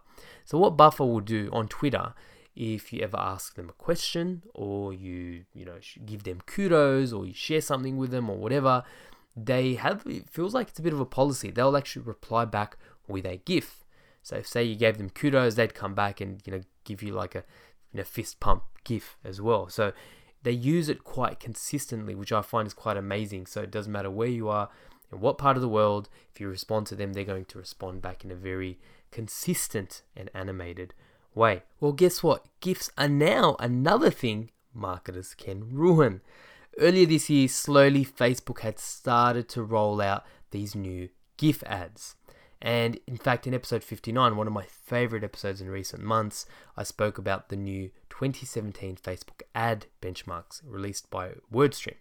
So, 0.46 0.58
what 0.58 0.78
Buffer 0.78 1.06
will 1.06 1.20
do 1.20 1.50
on 1.52 1.68
Twitter 1.68 2.14
if 2.56 2.94
you 2.94 3.02
ever 3.02 3.18
ask 3.18 3.56
them 3.56 3.70
a 3.70 3.74
question 3.74 4.44
or 4.54 4.94
you 4.94 5.46
you 5.54 5.66
know 5.66 5.78
give 6.06 6.24
them 6.24 6.40
kudos 6.46 7.12
or 7.12 7.26
you 7.26 7.34
share 7.34 7.62
something 7.62 7.98
with 7.98 8.12
them 8.12 8.30
or 8.30 8.38
whatever 8.38 8.84
they 9.36 9.76
have 9.76 10.04
it 10.06 10.30
feels 10.30 10.54
like 10.54 10.70
it's 10.70 10.80
a 10.80 10.84
bit 10.84 10.94
of 10.94 11.00
a 11.00 11.06
policy. 11.06 11.50
They'll 11.50 11.76
actually 11.76 12.04
reply 12.04 12.46
back 12.46 12.78
with 13.08 13.26
a 13.26 13.38
gif. 13.38 13.84
So 14.22 14.38
if 14.38 14.48
say 14.48 14.64
you 14.64 14.76
gave 14.76 14.98
them 14.98 15.10
kudos 15.10 15.56
they'd 15.56 15.74
come 15.74 15.96
back 15.96 16.22
and 16.22 16.42
you 16.46 16.54
know 16.54 16.62
give 16.84 17.02
you 17.02 17.14
like 17.14 17.36
a 17.36 17.44
you 17.92 17.98
know 17.98 18.04
fist 18.04 18.40
pump 18.40 18.64
gif 18.84 19.18
as 19.24 19.42
well. 19.42 19.70
So 19.70 19.94
they 20.44 20.52
use 20.52 20.90
it 20.90 21.04
quite 21.04 21.40
consistently 21.40 22.16
which 22.16 22.32
i 22.32 22.42
find 22.42 22.68
is 22.68 22.74
quite 22.74 22.98
amazing. 22.98 23.48
So 23.48 23.62
it 23.62 23.72
doesn't 23.72 23.92
matter 23.92 24.12
where 24.12 24.28
you 24.28 24.50
are 24.50 24.70
in 25.12 25.20
what 25.20 25.38
part 25.38 25.58
of 25.58 25.62
the 25.62 25.70
world 25.70 26.10
if 26.32 26.40
you 26.40 26.48
respond 26.48 26.88
to 26.88 26.96
them 26.96 27.14
they're 27.14 27.24
going 27.24 27.46
to 27.46 27.58
respond 27.58 28.02
back 28.02 28.24
in 28.24 28.32
a 28.32 28.36
very 28.36 28.80
consistent 29.12 30.02
and 30.16 30.30
animated 30.34 30.94
way. 31.36 31.64
Well, 31.80 31.92
guess 31.92 32.24
what? 32.24 32.46
GIFs 32.60 32.90
are 32.98 33.08
now 33.08 33.56
another 33.60 34.10
thing 34.10 34.52
marketers 34.74 35.36
can 35.36 35.74
ruin. 35.76 36.22
Earlier 36.80 37.06
this 37.06 37.30
year, 37.30 37.48
slowly 37.48 38.04
Facebook 38.04 38.62
had 38.62 38.80
started 38.80 39.48
to 39.50 39.64
roll 39.64 40.02
out 40.02 40.26
these 40.52 40.76
new 40.76 41.10
GIF 41.38 41.64
ads. 41.64 42.16
And 42.62 42.98
in 43.06 43.18
fact, 43.18 43.46
in 43.46 43.54
episode 43.54 43.84
59, 43.84 44.38
one 44.38 44.48
of 44.48 44.54
my 44.54 44.64
favorite 44.64 45.24
episodes 45.24 45.60
in 45.60 45.70
recent 45.70 46.02
months, 46.02 46.46
I 46.78 46.84
spoke 46.84 47.18
about 47.18 47.50
the 47.50 47.58
new 47.58 47.90
2017 48.10 48.96
Facebook 48.96 49.42
ad 49.54 49.88
benchmarks 50.02 50.62
released 50.66 51.10
by 51.12 51.32
WordStream. 51.54 51.96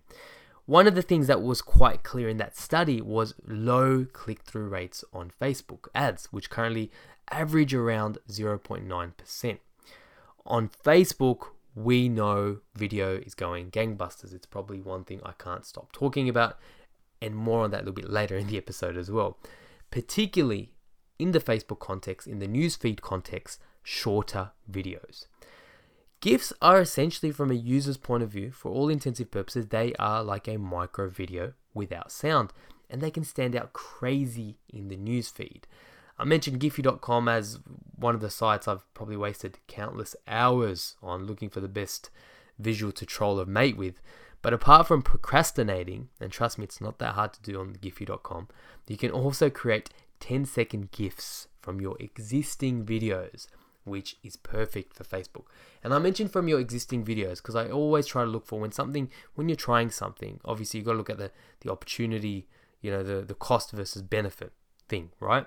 One 0.66 0.86
of 0.86 0.94
the 0.94 1.02
things 1.02 1.26
that 1.26 1.42
was 1.42 1.60
quite 1.60 2.04
clear 2.04 2.28
in 2.28 2.36
that 2.36 2.56
study 2.56 3.00
was 3.00 3.34
low 3.44 4.06
click 4.12 4.42
through 4.42 4.68
rates 4.68 5.04
on 5.12 5.32
Facebook 5.40 5.88
ads, 5.92 6.26
which 6.26 6.50
currently 6.50 6.92
average 7.32 7.74
around 7.74 8.18
0.9%. 8.28 9.58
On 10.44 10.68
Facebook, 10.68 11.48
we 11.74 12.08
know 12.08 12.58
video 12.74 13.16
is 13.16 13.34
going 13.34 13.70
gangbusters. 13.70 14.34
It's 14.34 14.46
probably 14.46 14.80
one 14.80 15.04
thing 15.04 15.20
I 15.24 15.32
can't 15.32 15.64
stop 15.64 15.92
talking 15.92 16.28
about, 16.28 16.58
and 17.20 17.34
more 17.34 17.64
on 17.64 17.70
that 17.70 17.78
a 17.78 17.84
little 17.84 17.94
bit 17.94 18.10
later 18.10 18.36
in 18.36 18.48
the 18.48 18.58
episode 18.58 18.96
as 18.96 19.10
well. 19.10 19.38
Particularly 19.90 20.72
in 21.18 21.32
the 21.32 21.40
Facebook 21.40 21.78
context, 21.78 22.26
in 22.26 22.38
the 22.38 22.48
newsfeed 22.48 23.00
context, 23.00 23.60
shorter 23.82 24.50
videos. 24.70 25.26
GIFs 26.20 26.52
are 26.62 26.80
essentially, 26.80 27.32
from 27.32 27.50
a 27.50 27.54
user's 27.54 27.96
point 27.96 28.22
of 28.22 28.30
view, 28.30 28.52
for 28.52 28.70
all 28.70 28.88
intensive 28.88 29.30
purposes, 29.30 29.68
they 29.68 29.92
are 29.98 30.22
like 30.22 30.46
a 30.46 30.56
micro 30.56 31.08
video 31.08 31.54
without 31.74 32.12
sound, 32.12 32.52
and 32.88 33.00
they 33.00 33.10
can 33.10 33.24
stand 33.24 33.56
out 33.56 33.72
crazy 33.72 34.58
in 34.68 34.88
the 34.88 34.96
newsfeed. 34.96 35.62
I 36.22 36.24
mentioned 36.24 36.60
Giphy.com 36.60 37.26
as 37.26 37.58
one 37.96 38.14
of 38.14 38.20
the 38.20 38.30
sites 38.30 38.68
I've 38.68 38.94
probably 38.94 39.16
wasted 39.16 39.58
countless 39.66 40.14
hours 40.28 40.94
on 41.02 41.26
looking 41.26 41.50
for 41.50 41.58
the 41.58 41.66
best 41.66 42.10
visual 42.60 42.92
to 42.92 43.04
troll 43.04 43.40
a 43.40 43.44
mate 43.44 43.76
with. 43.76 44.00
But 44.40 44.52
apart 44.52 44.86
from 44.86 45.02
procrastinating, 45.02 46.10
and 46.20 46.30
trust 46.30 46.58
me, 46.58 46.64
it's 46.64 46.80
not 46.80 47.00
that 47.00 47.14
hard 47.14 47.32
to 47.32 47.42
do 47.42 47.58
on 47.58 47.74
Giphy.com, 47.74 48.46
you 48.86 48.96
can 48.96 49.10
also 49.10 49.50
create 49.50 49.90
10 50.20 50.44
second 50.44 50.92
GIFs 50.92 51.48
from 51.60 51.80
your 51.80 51.96
existing 51.98 52.86
videos, 52.86 53.48
which 53.82 54.16
is 54.22 54.36
perfect 54.36 54.94
for 54.94 55.02
Facebook. 55.02 55.46
And 55.82 55.92
I 55.92 55.98
mentioned 55.98 56.32
from 56.32 56.46
your 56.46 56.60
existing 56.60 57.04
videos 57.04 57.38
because 57.38 57.56
I 57.56 57.68
always 57.68 58.06
try 58.06 58.22
to 58.22 58.30
look 58.30 58.46
for 58.46 58.60
when 58.60 58.70
something, 58.70 59.10
when 59.34 59.48
you're 59.48 59.56
trying 59.56 59.90
something, 59.90 60.38
obviously 60.44 60.78
you've 60.78 60.86
got 60.86 60.92
to 60.92 60.98
look 60.98 61.10
at 61.10 61.18
the, 61.18 61.32
the 61.62 61.72
opportunity, 61.72 62.46
you 62.80 62.92
know, 62.92 63.02
the, 63.02 63.22
the 63.22 63.34
cost 63.34 63.72
versus 63.72 64.02
benefit 64.02 64.52
thing, 64.88 65.10
right? 65.18 65.46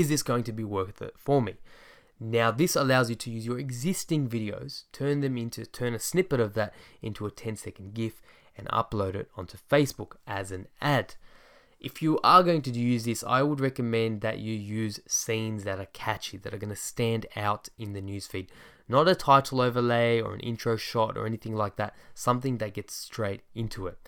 Is 0.00 0.08
this 0.08 0.22
going 0.22 0.44
to 0.44 0.52
be 0.52 0.64
worth 0.64 1.02
it 1.02 1.12
for 1.18 1.42
me? 1.42 1.56
Now, 2.18 2.50
this 2.50 2.74
allows 2.74 3.10
you 3.10 3.16
to 3.16 3.30
use 3.30 3.44
your 3.44 3.58
existing 3.58 4.30
videos, 4.30 4.84
turn 4.92 5.20
them 5.20 5.36
into, 5.36 5.66
turn 5.66 5.92
a 5.92 5.98
snippet 5.98 6.40
of 6.40 6.54
that 6.54 6.72
into 7.02 7.26
a 7.26 7.30
10 7.30 7.56
second 7.56 7.92
GIF 7.92 8.22
and 8.56 8.66
upload 8.68 9.14
it 9.14 9.28
onto 9.36 9.58
Facebook 9.70 10.12
as 10.26 10.52
an 10.52 10.68
ad. 10.80 11.16
If 11.78 12.00
you 12.00 12.18
are 12.24 12.42
going 12.42 12.62
to 12.62 12.70
use 12.70 13.04
this, 13.04 13.22
I 13.22 13.42
would 13.42 13.60
recommend 13.60 14.22
that 14.22 14.38
you 14.38 14.54
use 14.54 15.00
scenes 15.06 15.64
that 15.64 15.78
are 15.78 15.92
catchy, 15.92 16.38
that 16.38 16.54
are 16.54 16.58
going 16.58 16.70
to 16.70 16.76
stand 16.76 17.26
out 17.36 17.68
in 17.76 17.92
the 17.92 18.00
newsfeed. 18.00 18.48
Not 18.88 19.06
a 19.06 19.14
title 19.14 19.60
overlay 19.60 20.22
or 20.22 20.32
an 20.32 20.40
intro 20.40 20.76
shot 20.76 21.18
or 21.18 21.26
anything 21.26 21.54
like 21.54 21.76
that, 21.76 21.94
something 22.14 22.56
that 22.56 22.72
gets 22.72 22.94
straight 22.94 23.42
into 23.54 23.86
it. 23.86 23.98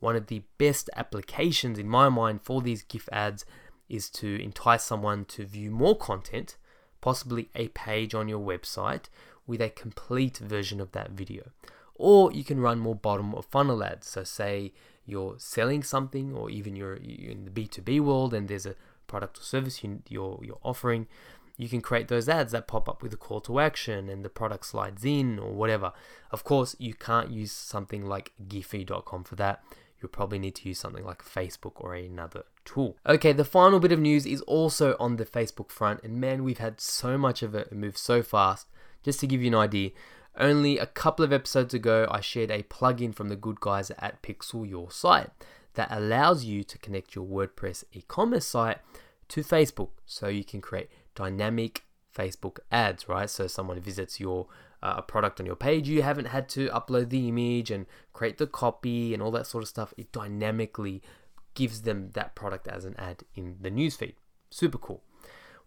One 0.00 0.16
of 0.16 0.26
the 0.26 0.42
best 0.58 0.90
applications 0.96 1.78
in 1.78 1.88
my 1.88 2.08
mind 2.08 2.40
for 2.42 2.60
these 2.60 2.82
GIF 2.82 3.08
ads 3.12 3.44
is 3.88 4.08
to 4.10 4.42
entice 4.42 4.84
someone 4.84 5.24
to 5.26 5.44
view 5.44 5.70
more 5.70 5.96
content 5.96 6.56
possibly 7.06 7.48
a 7.54 7.68
page 7.68 8.16
on 8.16 8.28
your 8.28 8.40
website 8.40 9.04
with 9.46 9.60
a 9.60 9.68
complete 9.68 10.38
version 10.38 10.80
of 10.80 10.90
that 10.90 11.12
video. 11.12 11.50
Or 11.94 12.32
you 12.32 12.42
can 12.42 12.58
run 12.58 12.80
more 12.80 12.96
bottom 12.96 13.32
of 13.32 13.46
funnel 13.46 13.84
ads. 13.84 14.08
So, 14.08 14.24
say 14.24 14.72
you're 15.06 15.36
selling 15.38 15.84
something, 15.84 16.34
or 16.34 16.50
even 16.50 16.74
you're, 16.74 16.94
in 16.96 17.44
the 17.44 17.50
B2B 17.50 18.00
world 18.00 18.34
and 18.34 18.48
there's 18.48 18.66
a 18.66 18.74
product 19.06 19.38
or 19.38 19.42
service 19.42 19.84
you're, 19.84 20.40
you're 20.42 20.58
offering, 20.64 21.06
you 21.56 21.68
can 21.68 21.80
create 21.80 22.08
those 22.08 22.28
ads 22.28 22.50
that 22.50 22.66
pop 22.66 22.88
up 22.88 23.04
with 23.04 23.12
a 23.12 23.16
call 23.16 23.40
to 23.42 23.60
action 23.60 24.08
and 24.08 24.24
the 24.24 24.28
product 24.28 24.66
slides 24.66 25.04
in 25.04 25.38
or 25.38 25.52
whatever. 25.52 25.92
Of 26.32 26.42
course, 26.42 26.74
you 26.80 26.92
can't 26.92 27.30
use 27.30 27.52
something 27.52 28.04
like 28.04 28.32
Giphy.com 28.48 29.22
for 29.22 29.36
that 29.36 29.62
you'll 30.06 30.12
probably 30.12 30.38
need 30.38 30.54
to 30.54 30.68
use 30.68 30.78
something 30.78 31.04
like 31.04 31.24
Facebook 31.24 31.72
or 31.76 31.94
another 31.94 32.44
tool. 32.64 32.96
Okay, 33.04 33.32
the 33.32 33.44
final 33.44 33.80
bit 33.80 33.90
of 33.90 33.98
news 33.98 34.24
is 34.24 34.40
also 34.42 34.96
on 35.00 35.16
the 35.16 35.26
Facebook 35.26 35.70
front, 35.70 36.02
and 36.04 36.20
man, 36.20 36.44
we've 36.44 36.58
had 36.58 36.80
so 36.80 37.18
much 37.18 37.42
of 37.42 37.56
it 37.56 37.72
move 37.72 37.98
so 37.98 38.22
fast. 38.22 38.68
Just 39.02 39.18
to 39.20 39.26
give 39.26 39.42
you 39.42 39.48
an 39.48 39.54
idea, 39.56 39.90
only 40.38 40.78
a 40.78 40.86
couple 40.86 41.24
of 41.24 41.32
episodes 41.32 41.74
ago, 41.74 42.06
I 42.10 42.20
shared 42.20 42.50
a 42.52 42.62
plugin 42.62 43.14
from 43.14 43.28
the 43.28 43.36
good 43.36 43.60
guys 43.60 43.90
at 43.98 44.22
Pixel 44.22 44.68
Your 44.68 44.90
Site 44.90 45.30
that 45.74 45.88
allows 45.90 46.44
you 46.44 46.62
to 46.62 46.78
connect 46.78 47.14
your 47.14 47.26
WordPress 47.26 47.84
e 47.92 48.02
commerce 48.06 48.46
site 48.46 48.78
to 49.28 49.42
Facebook 49.42 49.90
so 50.04 50.28
you 50.28 50.44
can 50.44 50.60
create 50.60 50.88
dynamic 51.14 51.84
Facebook 52.16 52.58
ads, 52.70 53.08
right? 53.08 53.28
So 53.28 53.46
someone 53.46 53.80
visits 53.80 54.20
your 54.20 54.46
uh, 54.86 54.94
a 54.98 55.02
product 55.02 55.40
on 55.40 55.46
your 55.46 55.56
page, 55.56 55.88
you 55.88 56.02
haven't 56.02 56.26
had 56.26 56.48
to 56.50 56.68
upload 56.68 57.08
the 57.10 57.28
image 57.28 57.70
and 57.70 57.86
create 58.12 58.38
the 58.38 58.46
copy 58.46 59.12
and 59.12 59.22
all 59.22 59.32
that 59.32 59.46
sort 59.46 59.64
of 59.64 59.68
stuff. 59.68 59.92
It 59.96 60.12
dynamically 60.12 61.02
gives 61.54 61.82
them 61.82 62.10
that 62.14 62.36
product 62.36 62.68
as 62.68 62.84
an 62.84 62.94
ad 62.96 63.24
in 63.34 63.56
the 63.60 63.70
newsfeed. 63.70 64.14
Super 64.50 64.78
cool. 64.78 65.02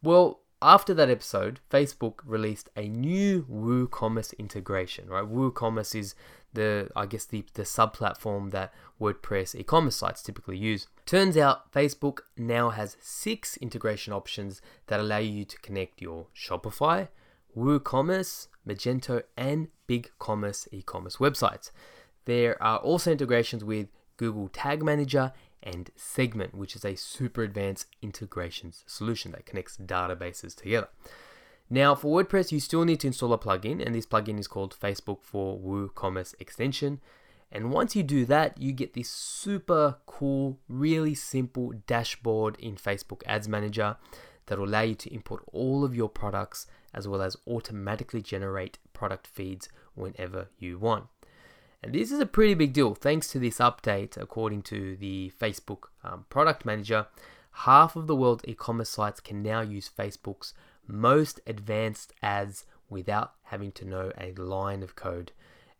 Well, 0.01 0.39
after 0.61 0.93
that 0.93 1.09
episode, 1.09 1.59
Facebook 1.69 2.19
released 2.25 2.69
a 2.75 2.88
new 2.88 3.45
WooCommerce 3.51 4.38
integration. 4.38 5.09
Right, 5.09 5.25
WooCommerce 5.25 5.95
is 5.95 6.15
the 6.53 6.89
I 6.95 7.05
guess 7.05 7.25
the 7.25 7.43
the 7.53 7.65
sub 7.65 7.93
platform 7.93 8.49
that 8.51 8.73
WordPress 9.01 9.55
e-commerce 9.55 9.97
sites 9.97 10.21
typically 10.21 10.57
use. 10.57 10.88
Turns 11.05 11.35
out 11.35 11.71
Facebook 11.73 12.19
now 12.38 12.69
has 12.69 12.95
six 13.01 13.57
integration 13.57 14.13
options 14.13 14.61
that 14.88 14.99
allow 14.99 15.17
you 15.17 15.43
to 15.45 15.57
connect 15.59 16.01
your 16.01 16.27
Shopify, 16.35 17.09
WooCommerce, 17.55 18.47
Magento, 18.69 19.23
and 19.35 19.69
BigCommerce 19.88 20.67
e-commerce 20.71 21.17
websites. 21.17 21.71
There 22.25 22.61
are 22.61 22.77
also 22.77 23.11
integrations 23.11 23.63
with 23.63 23.88
Google 24.17 24.49
Tag 24.49 24.83
Manager 24.83 25.33
and 25.63 25.89
Segment, 25.95 26.55
which 26.55 26.75
is 26.75 26.85
a 26.85 26.95
super 26.95 27.41
advanced 27.41 27.88
integrations 28.01 28.83
solution 28.85 29.31
that 29.31 29.45
connects 29.45 29.77
databases 29.77 30.55
together. 30.55 30.89
Now, 31.69 31.95
for 31.95 32.23
WordPress, 32.23 32.51
you 32.51 32.59
still 32.59 32.83
need 32.85 32.99
to 33.01 33.07
install 33.07 33.33
a 33.33 33.38
plugin, 33.38 33.85
and 33.85 33.93
this 33.93 34.05
plugin 34.05 34.39
is 34.39 34.47
called 34.47 34.75
Facebook 34.79 35.23
for 35.23 35.57
WooCommerce 35.59 36.33
Extension. 36.39 36.99
And 37.51 37.71
once 37.71 37.95
you 37.95 38.03
do 38.03 38.25
that, 38.25 38.59
you 38.59 38.71
get 38.71 38.93
this 38.93 39.09
super 39.09 39.97
cool, 40.05 40.59
really 40.67 41.15
simple 41.15 41.73
dashboard 41.88 42.57
in 42.59 42.75
Facebook 42.75 43.21
Ads 43.25 43.47
Manager 43.47 43.97
that 44.49 44.57
will 44.57 44.67
allow 44.67 44.81
you 44.81 44.95
to 44.95 45.13
import 45.13 45.43
all 45.53 45.85
of 45.85 45.95
your 45.95 46.09
products 46.09 46.67
as 46.93 47.07
well 47.07 47.21
as 47.21 47.37
automatically 47.47 48.21
generate 48.21 48.79
product 48.93 49.27
feeds 49.27 49.69
whenever 49.93 50.49
you 50.57 50.77
want. 50.77 51.05
And 51.83 51.93
this 51.93 52.11
is 52.11 52.19
a 52.19 52.25
pretty 52.25 52.55
big 52.55 52.73
deal. 52.73 52.95
Thanks 52.95 53.29
to 53.29 53.39
this 53.39 53.59
update, 53.59 54.17
according 54.17 54.63
to 54.63 54.97
the 54.97 55.31
Facebook 55.39 55.83
um, 56.03 56.25
product 56.29 56.65
manager, 56.65 57.05
half 57.51 57.95
of 57.95 58.07
the 58.07 58.15
world's 58.15 58.43
e 58.47 58.53
commerce 58.53 58.89
sites 58.89 59.19
can 59.19 59.41
now 59.43 59.61
use 59.61 59.89
Facebook's 59.89 60.53
most 60.87 61.39
advanced 61.45 62.11
ads 62.23 62.65
without 62.89 63.33
having 63.43 63.71
to 63.73 63.85
know 63.85 64.11
a 64.17 64.33
line 64.33 64.81
of 64.81 64.95
code. 64.95 65.31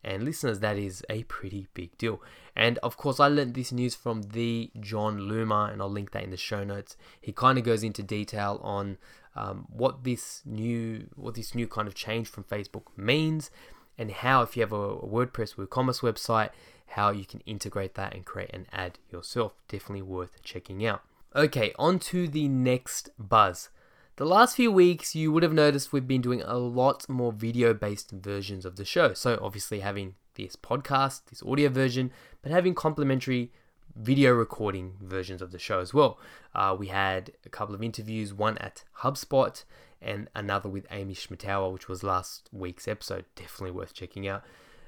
And 0.04 0.24
listeners, 0.24 0.60
that 0.60 0.78
is 0.78 1.04
a 1.10 1.24
pretty 1.24 1.68
big 1.74 1.98
deal. 1.98 2.22
And 2.56 2.78
of 2.80 2.98
course, 2.98 3.20
I 3.20 3.28
learned 3.28 3.54
this 3.54 3.72
news 3.72 3.96
from 3.96 4.22
the 4.22 4.72
Jon 4.80 5.20
Loomer, 5.20 5.72
and 5.72 5.82
I'll 5.82 5.90
link 5.90 6.12
that 6.12 6.24
in 6.24 6.32
the 6.32 6.38
show 6.38 6.64
notes. 6.64 6.96
He 7.20 7.32
kind 7.32 7.58
of 7.58 7.64
goes 7.64 7.84
into 7.84 8.02
detail 8.02 8.60
on 8.64 8.98
um, 9.36 9.68
what 9.70 10.04
this 10.04 10.42
new 10.46 11.08
what 11.16 11.36
this 11.36 11.54
new 11.54 11.68
kind 11.68 11.88
of 11.88 11.96
change 11.96 12.28
from 12.28 12.44
Facebook 12.44 12.86
means 12.98 13.52
and 14.00 14.12
how 14.12 14.42
if 14.42 14.56
you 14.56 14.62
have 14.62 14.72
a, 14.72 14.96
WordPress 14.96 15.56
WooCommerce 15.56 16.02
website, 16.02 16.50
how 16.88 17.12
you 17.12 17.26
can 17.26 17.42
integrate 17.42 17.96
that 17.96 18.16
and 18.16 18.26
create 18.26 18.50
an 18.54 18.66
ad 18.72 18.98
yourself. 19.12 19.54
Definitely 19.68 20.04
worth 20.04 20.42
checking 20.42 20.86
out. 20.86 21.02
Okay, 21.36 21.74
on 21.78 22.00
to 22.00 22.28
the 22.28 22.48
next 22.48 23.10
buzz. 23.20 23.70
The 24.20 24.26
last 24.26 24.58
few 24.58 24.70
weeks, 24.70 25.16
you 25.16 25.32
would 25.32 25.44
have 25.44 25.54
noticed 25.54 25.94
we've 25.94 26.06
been 26.06 26.20
doing 26.20 26.42
a 26.42 26.58
lot 26.58 27.08
more 27.08 27.32
video 27.32 27.74
based 27.74 28.12
versions 28.12 28.66
of 28.66 28.76
the 28.76 28.84
show. 28.84 29.14
So, 29.14 29.40
obviously, 29.42 29.80
having 29.80 30.16
this 30.36 30.58
podcast, 30.58 31.22
this 31.30 31.42
audio 31.42 31.70
version, 31.70 32.12
but 32.42 32.52
having 32.52 32.76
complementary 32.76 33.54
video 33.96 34.34
recording 34.34 34.96
versions 35.00 35.42
of 35.42 35.54
the 35.54 35.58
show 35.58 35.80
as 35.80 35.94
well. 35.94 36.20
Uh, 36.54 36.76
we 36.78 36.88
had 36.88 37.32
a 37.46 37.50
couple 37.50 37.74
of 37.74 37.82
interviews, 37.82 38.34
one 38.34 38.58
at 38.58 38.84
HubSpot 39.04 39.64
and 40.02 40.30
another 40.36 40.68
with 40.68 40.86
Amy 40.92 41.16
Schmittauer, 41.16 41.72
which 41.72 41.88
was 41.88 42.04
last 42.04 42.50
week's 42.52 42.90
episode. 42.90 43.24
Definitely 43.36 43.72
worth 43.72 43.94
checking 43.94 44.28
out, 44.28 44.44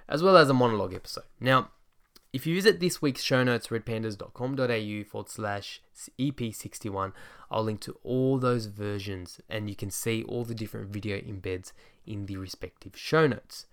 as 0.09 0.21
well 0.21 0.35
as 0.35 0.49
a 0.49 0.53
monologue 0.53 0.93
episode. 0.93 1.23
Now, 1.39 1.69
if 2.33 2.47
you 2.47 2.55
visit 2.55 2.79
this 2.79 3.01
week's 3.01 3.21
show 3.23 3.43
notes, 3.43 3.67
redpandas.com.au 3.67 5.03
forward 5.09 5.29
slash 5.29 5.81
EP61, 6.17 7.11
I'll 7.49 7.63
link 7.63 7.81
to 7.81 7.97
all 8.03 8.37
those 8.37 8.67
versions 8.67 9.41
and 9.49 9.69
you 9.69 9.75
can 9.75 9.91
see 9.91 10.23
all 10.23 10.45
the 10.45 10.55
different 10.55 10.91
video 10.91 11.17
embeds 11.17 11.73
in 12.05 12.27
the 12.27 12.37
respective 12.37 12.95
show 12.95 13.27
notes. 13.27 13.65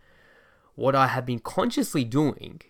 What 0.74 0.96
I 0.96 1.06
have 1.08 1.24
been 1.24 1.38
consciously 1.38 2.04
doing 2.04 2.62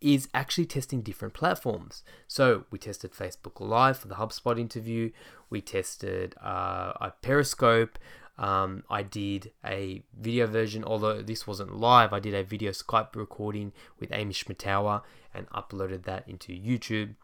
is 0.00 0.28
actually 0.34 0.66
testing 0.66 1.00
different 1.00 1.34
platforms. 1.34 2.02
So 2.26 2.64
we 2.70 2.78
tested 2.78 3.12
Facebook 3.12 3.60
Live 3.60 3.98
for 3.98 4.08
the 4.08 4.16
HubSpot 4.16 4.58
interview. 4.58 5.10
We 5.48 5.60
tested 5.60 6.34
uh, 6.42 7.10
Periscope. 7.22 7.98
Um, 8.42 8.82
I 8.90 9.04
did 9.04 9.52
a 9.64 10.02
video 10.18 10.48
version, 10.48 10.82
although 10.82 11.22
this 11.22 11.46
wasn't 11.46 11.76
live. 11.76 12.12
I 12.12 12.18
did 12.18 12.34
a 12.34 12.42
video 12.42 12.72
Skype 12.72 13.14
recording 13.14 13.72
with 14.00 14.10
Amy 14.12 14.34
Schmittauer 14.34 15.02
and 15.32 15.48
uploaded 15.50 16.02
that 16.02 16.28
into 16.28 16.52
YouTube. 16.52 17.14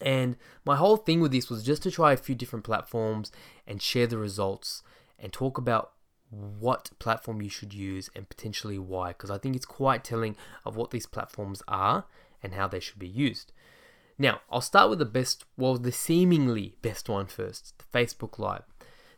And 0.00 0.38
my 0.64 0.76
whole 0.76 0.96
thing 0.96 1.20
with 1.20 1.30
this 1.30 1.50
was 1.50 1.62
just 1.62 1.82
to 1.82 1.90
try 1.90 2.14
a 2.14 2.16
few 2.16 2.34
different 2.34 2.64
platforms 2.64 3.30
and 3.66 3.82
share 3.82 4.06
the 4.06 4.16
results 4.16 4.82
and 5.18 5.30
talk 5.30 5.58
about 5.58 5.92
what 6.30 6.90
platform 6.98 7.42
you 7.42 7.50
should 7.50 7.74
use 7.74 8.08
and 8.16 8.26
potentially 8.26 8.78
why, 8.78 9.08
because 9.08 9.30
I 9.30 9.36
think 9.36 9.56
it's 9.56 9.66
quite 9.66 10.04
telling 10.04 10.36
of 10.64 10.74
what 10.74 10.90
these 10.90 11.04
platforms 11.04 11.62
are 11.68 12.06
and 12.42 12.54
how 12.54 12.66
they 12.66 12.80
should 12.80 12.98
be 12.98 13.06
used. 13.06 13.52
Now, 14.16 14.40
I'll 14.50 14.62
start 14.62 14.88
with 14.88 15.00
the 15.00 15.04
best, 15.04 15.44
well, 15.58 15.76
the 15.76 15.92
seemingly 15.92 16.76
best 16.80 17.10
one 17.10 17.26
first 17.26 17.74
the 17.78 17.98
Facebook 17.98 18.38
Live. 18.38 18.62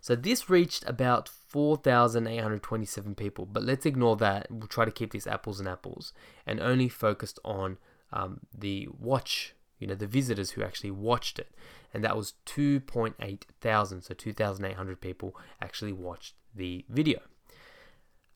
So 0.02 0.16
this 0.16 0.50
reached 0.50 0.84
about 0.88 1.28
4,827 1.28 3.14
people, 3.14 3.46
but 3.46 3.62
let's 3.62 3.86
ignore 3.86 4.16
that. 4.16 4.48
We'll 4.50 4.66
try 4.66 4.84
to 4.84 4.90
keep 4.90 5.12
this 5.12 5.28
apples 5.28 5.60
and 5.60 5.68
apples 5.68 6.12
and 6.44 6.58
only 6.58 6.88
focused 6.88 7.38
on 7.44 7.78
um, 8.12 8.40
the 8.52 8.88
watch, 8.98 9.54
you 9.78 9.86
know, 9.86 9.94
the 9.94 10.08
visitors 10.08 10.50
who 10.50 10.62
actually 10.64 10.90
watched 10.90 11.38
it. 11.38 11.54
and 11.94 12.02
that 12.02 12.16
was 12.16 12.34
2.8 12.46 13.42
thousand. 13.60 14.02
So 14.02 14.12
2,800 14.12 15.00
people 15.00 15.36
actually 15.60 15.92
watched 15.92 16.34
the 16.52 16.84
video. 16.88 17.20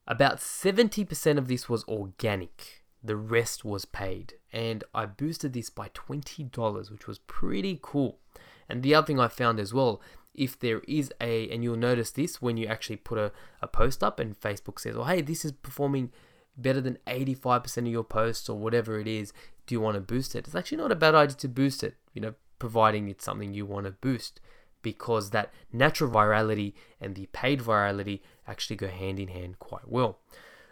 About 0.06 0.38
70% 0.38 1.36
of 1.36 1.48
this 1.48 1.68
was 1.68 1.82
organic, 1.88 2.84
the 3.02 3.16
rest 3.16 3.64
was 3.64 3.84
paid, 3.84 4.34
and 4.52 4.84
I 4.94 5.06
boosted 5.06 5.52
this 5.52 5.68
by 5.68 5.88
$20, 5.88 6.92
which 6.92 7.08
was 7.08 7.18
pretty 7.18 7.80
cool. 7.82 8.20
And 8.68 8.84
the 8.84 8.94
other 8.94 9.06
thing 9.06 9.18
I 9.18 9.26
found 9.26 9.58
as 9.58 9.74
well, 9.74 10.00
if 10.36 10.58
there 10.58 10.80
is 10.86 11.10
a, 11.20 11.48
and 11.50 11.64
you'll 11.64 11.76
notice 11.76 12.10
this 12.10 12.40
when 12.40 12.56
you 12.56 12.66
actually 12.66 12.96
put 12.96 13.18
a, 13.18 13.32
a 13.60 13.66
post 13.66 14.04
up 14.04 14.20
and 14.20 14.38
Facebook 14.38 14.78
says, 14.78 14.96
oh, 14.96 15.04
hey, 15.04 15.20
this 15.20 15.44
is 15.44 15.52
performing 15.52 16.12
better 16.56 16.80
than 16.80 16.98
85% 17.06 17.78
of 17.78 17.86
your 17.86 18.04
posts 18.04 18.48
or 18.48 18.58
whatever 18.58 18.98
it 18.98 19.06
is, 19.06 19.32
do 19.66 19.74
you 19.74 19.80
want 19.80 19.96
to 19.96 20.00
boost 20.00 20.34
it? 20.34 20.46
It's 20.46 20.54
actually 20.54 20.78
not 20.78 20.92
a 20.92 20.96
bad 20.96 21.14
idea 21.14 21.36
to 21.36 21.48
boost 21.48 21.82
it, 21.82 21.96
you 22.14 22.20
know, 22.20 22.34
providing 22.58 23.08
it's 23.08 23.24
something 23.24 23.52
you 23.52 23.66
want 23.66 23.86
to 23.86 23.92
boost 23.92 24.40
because 24.82 25.30
that 25.30 25.52
natural 25.72 26.10
virality 26.10 26.72
and 27.00 27.14
the 27.14 27.26
paid 27.32 27.60
virality 27.60 28.20
actually 28.46 28.76
go 28.76 28.88
hand 28.88 29.18
in 29.18 29.28
hand 29.28 29.58
quite 29.58 29.88
well. 29.88 30.18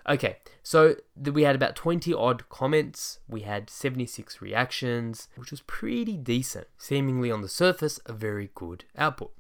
Okay, 0.08 0.36
so 0.62 0.96
we 1.16 1.42
had 1.42 1.56
about 1.56 1.74
20 1.74 2.12
odd 2.12 2.48
comments, 2.50 3.20
we 3.26 3.40
had 3.40 3.70
76 3.70 4.42
reactions, 4.42 5.28
which 5.36 5.50
was 5.50 5.62
pretty 5.62 6.18
decent. 6.18 6.66
Seemingly 6.76 7.30
on 7.30 7.40
the 7.40 7.48
surface, 7.48 7.98
a 8.04 8.12
very 8.12 8.50
good 8.54 8.84
output. 8.98 9.32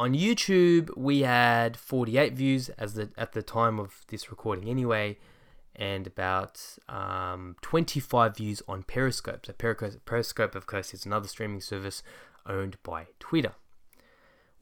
On 0.00 0.14
YouTube, 0.14 0.96
we 0.96 1.20
had 1.20 1.76
48 1.76 2.32
views 2.32 2.70
as 2.70 2.94
the, 2.94 3.10
at 3.18 3.32
the 3.32 3.42
time 3.42 3.78
of 3.78 4.00
this 4.08 4.30
recording 4.30 4.66
anyway, 4.66 5.18
and 5.76 6.06
about 6.06 6.58
um, 6.88 7.54
25 7.60 8.38
views 8.38 8.62
on 8.66 8.82
Periscope. 8.82 9.44
So 9.44 9.52
Periscope, 9.52 10.54
of 10.54 10.66
course, 10.66 10.94
is 10.94 11.04
another 11.04 11.28
streaming 11.28 11.60
service 11.60 12.02
owned 12.46 12.78
by 12.82 13.08
Twitter. 13.18 13.52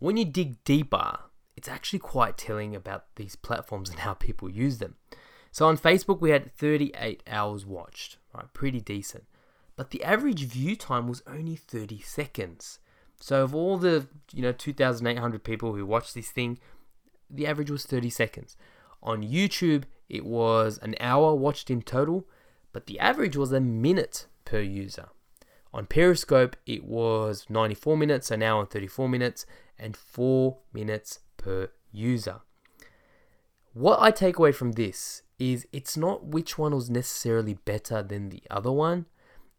When 0.01 0.17
you 0.17 0.25
dig 0.25 0.65
deeper, 0.65 1.21
it's 1.57 1.69
actually 1.69 2.01
quite 2.01 2.37
telling 2.37 2.75
about 2.75 3.05
these 3.15 3.37
platforms 3.37 3.91
and 3.91 4.01
how 4.01 4.15
people 4.15 4.51
use 4.51 4.79
them. 4.79 4.97
So 5.53 5.69
on 5.69 5.79
Facebook, 5.79 6.21
we 6.21 6.31
had 6.31 6.53
38 6.57 7.23
hours 7.29 7.65
watched, 7.65 8.17
right? 8.35 8.53
Pretty 8.55 8.81
decent. 8.81 9.27
But 9.77 9.93
the 9.93 10.03
average 10.03 10.43
view 10.47 10.75
time 10.75 11.07
was 11.07 11.23
only 11.29 11.55
30 11.55 12.01
seconds. 12.01 12.81
So 13.21 13.43
of 13.43 13.55
all 13.55 13.79
the, 13.79 14.07
you 14.33 14.43
know, 14.43 14.53
2,800 14.53 15.43
people 15.43 15.75
who 15.75 15.85
watched 15.85 16.15
this 16.15 16.31
thing, 16.31 16.59
the 17.29 17.47
average 17.47 17.71
was 17.71 17.85
30 17.85 18.11
seconds. 18.11 18.57
On 19.03 19.23
YouTube, 19.23 19.85
it 20.09 20.25
was 20.25 20.79
an 20.79 20.95
hour 21.01 21.35
watched 21.35 21.71
in 21.71 21.83
total, 21.83 22.27
but 22.73 22.87
the 22.87 22.99
average 22.99 23.37
was 23.37 23.53
a 23.53 23.61
minute 23.61 24.27
per 24.45 24.61
user. 24.61 25.09
On 25.73 25.85
Periscope, 25.87 26.57
it 26.67 26.85
was 26.85 27.47
94 27.49 27.97
minutes, 27.97 28.29
so 28.29 28.37
now 28.37 28.59
on 28.59 28.67
34 28.67 29.09
minutes, 29.09 29.47
and 29.79 29.97
4 29.97 30.57
minutes 30.73 31.21
per 31.37 31.71
user. 31.93 32.41
What 33.75 34.01
I 34.01 34.11
take 34.11 34.39
away 34.39 34.53
from 34.53 34.73
this 34.73 35.23
is 35.39 35.67
it's 35.73 35.97
not 35.97 36.25
which 36.25 36.59
one 36.59 36.75
was 36.75 36.91
necessarily 36.91 37.55
better 37.55 38.03
than 38.03 38.31
the 38.31 38.43
other 38.51 38.73
one, 38.73 39.07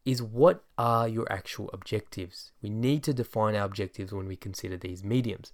is 0.09 0.21
what 0.21 0.63
are 0.77 1.07
your 1.07 1.31
actual 1.31 1.69
objectives? 1.71 2.51
We 2.61 2.69
need 2.69 3.03
to 3.03 3.13
define 3.13 3.55
our 3.55 3.65
objectives 3.65 4.11
when 4.11 4.27
we 4.27 4.35
consider 4.35 4.77
these 4.77 5.03
mediums. 5.03 5.51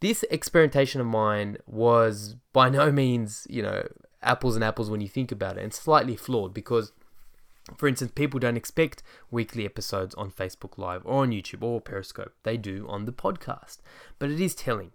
This 0.00 0.22
experimentation 0.30 1.00
of 1.00 1.06
mine 1.06 1.58
was 1.66 2.36
by 2.52 2.68
no 2.68 2.92
means, 2.92 3.46
you 3.48 3.62
know, 3.62 3.86
apples 4.22 4.54
and 4.54 4.64
apples 4.64 4.90
when 4.90 5.00
you 5.00 5.08
think 5.08 5.32
about 5.32 5.56
it, 5.56 5.62
and 5.62 5.72
slightly 5.72 6.16
flawed 6.16 6.52
because, 6.52 6.92
for 7.76 7.88
instance, 7.88 8.12
people 8.14 8.40
don't 8.40 8.56
expect 8.56 9.02
weekly 9.30 9.64
episodes 9.64 10.14
on 10.14 10.30
Facebook 10.30 10.76
Live 10.76 11.02
or 11.04 11.22
on 11.22 11.30
YouTube 11.30 11.62
or 11.62 11.80
Periscope. 11.80 12.34
They 12.42 12.56
do 12.56 12.86
on 12.88 13.04
the 13.04 13.12
podcast. 13.12 13.78
But 14.18 14.30
it 14.30 14.40
is 14.40 14.54
telling. 14.54 14.92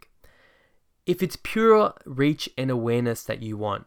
If 1.06 1.22
it's 1.22 1.38
pure 1.42 1.94
reach 2.06 2.50
and 2.58 2.72
awareness 2.72 3.24
that 3.24 3.42
you 3.44 3.58
want, 3.58 3.86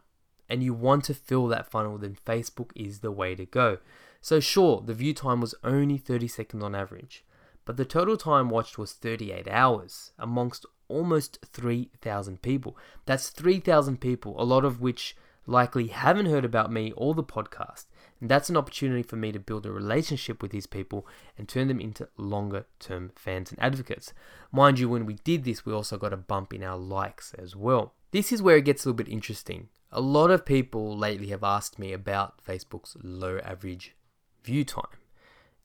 and 0.49 0.63
you 0.63 0.73
want 0.73 1.03
to 1.05 1.13
fill 1.13 1.47
that 1.47 1.69
funnel, 1.69 1.97
then 1.97 2.17
Facebook 2.25 2.71
is 2.75 2.99
the 2.99 3.11
way 3.11 3.35
to 3.35 3.45
go. 3.45 3.77
So, 4.21 4.39
sure, 4.39 4.81
the 4.85 4.93
view 4.93 5.13
time 5.13 5.41
was 5.41 5.55
only 5.63 5.97
30 5.97 6.27
seconds 6.27 6.63
on 6.63 6.75
average, 6.75 7.23
but 7.65 7.77
the 7.77 7.85
total 7.85 8.17
time 8.17 8.49
watched 8.49 8.77
was 8.77 8.93
38 8.93 9.47
hours 9.47 10.11
amongst 10.19 10.65
almost 10.89 11.39
3,000 11.45 12.41
people. 12.41 12.77
That's 13.05 13.29
3,000 13.29 14.01
people, 14.01 14.35
a 14.41 14.43
lot 14.43 14.65
of 14.65 14.81
which 14.81 15.15
likely 15.45 15.87
haven't 15.87 16.27
heard 16.27 16.45
about 16.45 16.71
me 16.71 16.91
or 16.95 17.13
the 17.13 17.23
podcast. 17.23 17.85
And 18.19 18.29
that's 18.29 18.49
an 18.49 18.57
opportunity 18.57 19.03
for 19.03 19.15
me 19.15 19.31
to 19.31 19.39
build 19.39 19.65
a 19.65 19.71
relationship 19.71 20.41
with 20.41 20.51
these 20.51 20.67
people 20.67 21.07
and 21.37 21.47
turn 21.47 21.67
them 21.67 21.79
into 21.79 22.09
longer 22.17 22.65
term 22.79 23.11
fans 23.15 23.51
and 23.51 23.59
advocates. 23.61 24.13
Mind 24.51 24.79
you, 24.79 24.89
when 24.89 25.05
we 25.05 25.15
did 25.23 25.43
this, 25.43 25.65
we 25.65 25.73
also 25.73 25.97
got 25.97 26.13
a 26.13 26.17
bump 26.17 26.53
in 26.53 26.63
our 26.63 26.77
likes 26.77 27.33
as 27.35 27.55
well. 27.55 27.93
This 28.11 28.31
is 28.31 28.41
where 28.41 28.57
it 28.57 28.65
gets 28.65 28.83
a 28.83 28.89
little 28.89 28.97
bit 28.97 29.11
interesting. 29.11 29.69
A 29.91 30.01
lot 30.01 30.29
of 30.29 30.45
people 30.45 30.95
lately 30.95 31.27
have 31.27 31.43
asked 31.43 31.79
me 31.79 31.93
about 31.93 32.43
Facebook's 32.43 32.95
low 33.01 33.39
average 33.39 33.95
view 34.43 34.63
time. 34.63 34.85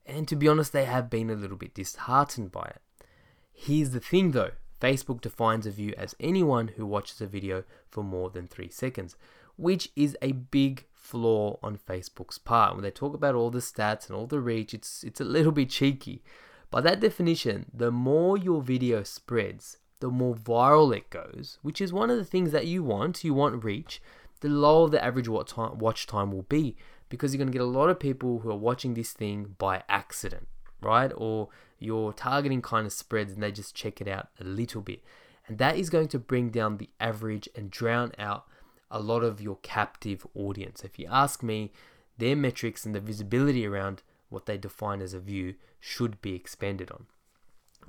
And 0.07 0.29
to 0.29 0.37
be 0.37 0.49
honest, 0.49 0.73
they 0.73 0.85
have 0.85 1.09
been 1.09 1.31
a 1.31 1.35
little 1.35 1.57
bit 1.57 1.75
disheartened 1.75 2.53
by 2.53 2.65
it. 2.65 3.07
Here's 3.53 3.91
the 3.91 4.01
thing 4.01 4.33
though 4.33 4.51
Facebook 4.81 5.21
defines 5.21 5.67
a 5.67 5.71
view 5.71 5.95
as 5.97 6.15
anyone 6.21 6.69
who 6.77 6.85
watches 6.85 7.21
a 7.21 7.27
video 7.27 7.65
for 7.89 8.05
more 8.05 8.29
than 8.29 8.47
three 8.47 8.69
seconds, 8.69 9.17
which 9.57 9.89
is 9.97 10.17
a 10.21 10.33
big 10.33 10.85
flaw 10.93 11.59
on 11.63 11.79
Facebook's 11.79 12.39
part. 12.39 12.75
When 12.75 12.83
they 12.83 12.91
talk 12.91 13.15
about 13.15 13.35
all 13.35 13.51
the 13.51 13.61
stats 13.61 14.09
and 14.09 14.17
all 14.17 14.27
the 14.27 14.41
reach, 14.41 14.75
it's, 14.75 15.03
it's 15.05 15.21
a 15.21 15.25
little 15.25 15.53
bit 15.53 15.71
cheeky. 15.71 16.23
By 16.71 16.81
that 16.83 17.01
definition, 17.01 17.67
the 17.73 17.91
more 17.91 18.37
your 18.37 18.61
video 18.61 19.05
spreads, 19.05 19.79
the 20.01 20.11
more 20.11 20.35
viral 20.35 20.95
it 20.95 21.09
goes, 21.09 21.59
which 21.63 21.81
is 21.81 21.93
one 21.93 22.11
of 22.11 22.19
the 22.19 22.25
things 22.25 22.51
that 22.53 22.67
you 22.67 22.83
want. 22.83 23.25
You 23.25 23.33
want 23.33 23.65
reach, 23.65 24.03
the 24.41 24.49
lower 24.49 24.89
the 24.89 25.03
average 25.03 25.29
watch 25.29 26.07
time 26.07 26.33
will 26.33 26.43
be 26.43 26.77
because 27.15 27.33
you're 27.33 27.39
going 27.39 27.53
to 27.53 27.59
get 27.59 27.63
a 27.63 27.65
lot 27.65 27.91
of 27.91 28.01
people 28.01 28.41
who 28.41 28.51
are 28.51 28.57
watching 28.57 28.95
this 28.95 29.13
thing 29.13 29.55
by 29.59 29.83
accident, 29.89 30.49
right? 30.81 31.13
Or 31.17 31.49
your 31.79 32.13
targeting 32.13 32.63
kind 32.63 32.87
of 32.87 32.93
spreads 32.93 33.33
and 33.33 33.43
they 33.43 33.53
just 33.53 33.75
check 33.75 34.01
it 34.01 34.09
out 34.09 34.29
a 34.41 34.45
little 34.45 34.81
bit. 34.81 35.03
And 35.47 35.59
that 35.59 35.77
is 35.77 35.91
going 35.91 36.09
to 36.09 36.19
bring 36.19 36.51
down 36.51 36.79
the 36.79 36.91
average 36.99 37.49
and 37.55 37.71
drown 37.71 38.13
out 38.19 38.47
a 38.91 39.01
lot 39.01 39.23
of 39.23 39.41
your 39.41 39.59
captive 39.63 40.27
audience. 40.35 40.83
If 40.83 40.99
you 40.99 41.07
ask 41.11 41.43
me, 41.43 41.73
their 42.19 42.37
metrics 42.37 42.87
and 42.87 42.95
the 42.95 43.01
visibility 43.01 43.67
around 43.67 44.03
what 44.29 44.47
they 44.47 44.57
define 44.57 45.01
as 45.01 45.15
a 45.15 45.21
view 45.21 45.55
should 45.81 46.21
be 46.23 46.35
expanded 46.35 46.91
on. 46.91 47.07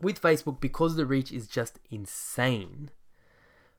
With 0.01 0.21
Facebook, 0.21 0.59
because 0.59 0.95
the 0.95 1.05
reach 1.05 1.31
is 1.31 1.47
just 1.47 1.79
insane, 1.89 2.89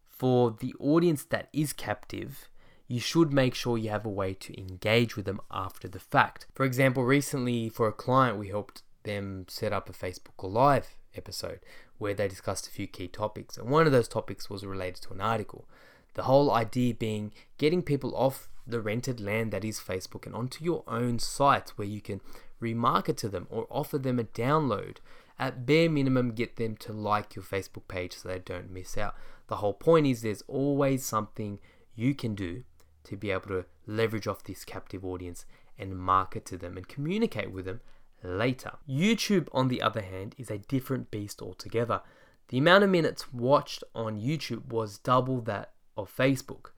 for 0.09 0.57
the 0.59 0.75
audience 0.81 1.25
that 1.25 1.49
is 1.53 1.73
captive, 1.73 2.49
you 2.89 3.01
should 3.01 3.33
make 3.33 3.55
sure 3.55 3.77
you 3.77 3.91
have 3.91 4.07
a 4.07 4.11
way 4.11 4.33
to 4.35 4.59
engage 4.59 5.17
with 5.17 5.25
them 5.25 5.41
after 5.51 5.89
the 5.89 5.99
fact. 5.99 6.47
For 6.55 6.65
example, 6.65 7.05
recently 7.05 7.69
for 7.69 7.89
a 7.89 7.93
client, 7.93 8.39
we 8.39 8.49
helped 8.49 8.83
them 9.03 9.47
set 9.49 9.73
up 9.73 9.89
a 9.89 9.93
Facebook 9.93 10.43
Live 10.43 10.97
episode 11.17 11.61
where 11.99 12.15
they 12.15 12.29
discussed 12.29 12.67
a 12.67 12.71
few 12.71 12.87
key 12.87 13.09
topics, 13.09 13.57
and 13.57 13.71
one 13.71 13.87
of 13.87 13.93
those 13.93 14.09
topics 14.09 14.51
was 14.51 14.65
related 14.65 15.03
to 15.03 15.15
an 15.15 15.21
article. 15.21 15.67
The 16.15 16.25
whole 16.25 16.51
idea 16.51 16.95
being 16.95 17.33
getting 17.59 17.83
people 17.83 18.15
off 18.17 18.49
the 18.67 18.81
rented 18.81 19.21
land 19.21 19.53
that 19.53 19.65
is 19.65 19.79
Facebook 19.79 20.27
and 20.27 20.35
onto 20.35 20.65
your 20.65 20.83
own 20.87 21.19
site 21.19 21.71
where 21.77 21.87
you 21.87 22.01
can 22.01 22.21
remarket 22.61 23.17
to 23.19 23.29
them 23.29 23.47
or 23.51 23.67
offer 23.71 23.99
them 23.99 24.19
a 24.19 24.25
download. 24.25 24.97
At 25.39 25.67
bare 25.67 25.91
minimum, 25.91 26.33
get 26.33 26.57
them 26.57 26.77
to 26.79 26.93
like 26.93 27.37
your 27.37 27.45
Facebook 27.45 27.89
page 27.89 28.15
so 28.15 28.29
they 28.29 28.39
don't 28.39 28.71
miss 28.71 28.97
out. 28.97 29.15
The 29.49 29.57
whole 29.57 29.75
point 29.75 30.07
is 30.07 30.23
there's 30.23 30.43
always 30.49 31.05
something 31.05 31.59
you 31.95 32.15
can 32.15 32.35
do 32.35 32.65
to 33.07 33.17
be 33.17 33.31
able 33.31 33.49
to 33.49 33.65
leverage 33.87 34.27
off 34.27 34.45
this 34.45 34.65
captive 34.65 35.05
audience 35.05 35.45
and 35.79 35.99
market 35.99 36.45
to 36.47 36.57
them 36.57 36.77
and 36.77 36.89
communicate 36.89 37.53
with 37.53 37.65
them 37.65 37.81
later. 38.23 38.73
YouTube, 38.89 39.49
on 39.53 39.69
the 39.69 39.83
other 39.83 40.03
hand, 40.03 40.35
is 40.39 40.51
a 40.51 40.59
different 40.59 41.11
beast 41.11 41.43
altogether. 41.43 42.01
The 42.49 42.59
amount 42.59 42.85
of 42.85 42.91
minutes 42.91 43.33
watched 43.33 43.83
on 43.95 44.21
YouTube 44.21 44.67
was 44.67 44.99
double 44.99 45.41
that 45.43 45.73
of 45.97 46.15
Facebook 46.15 46.71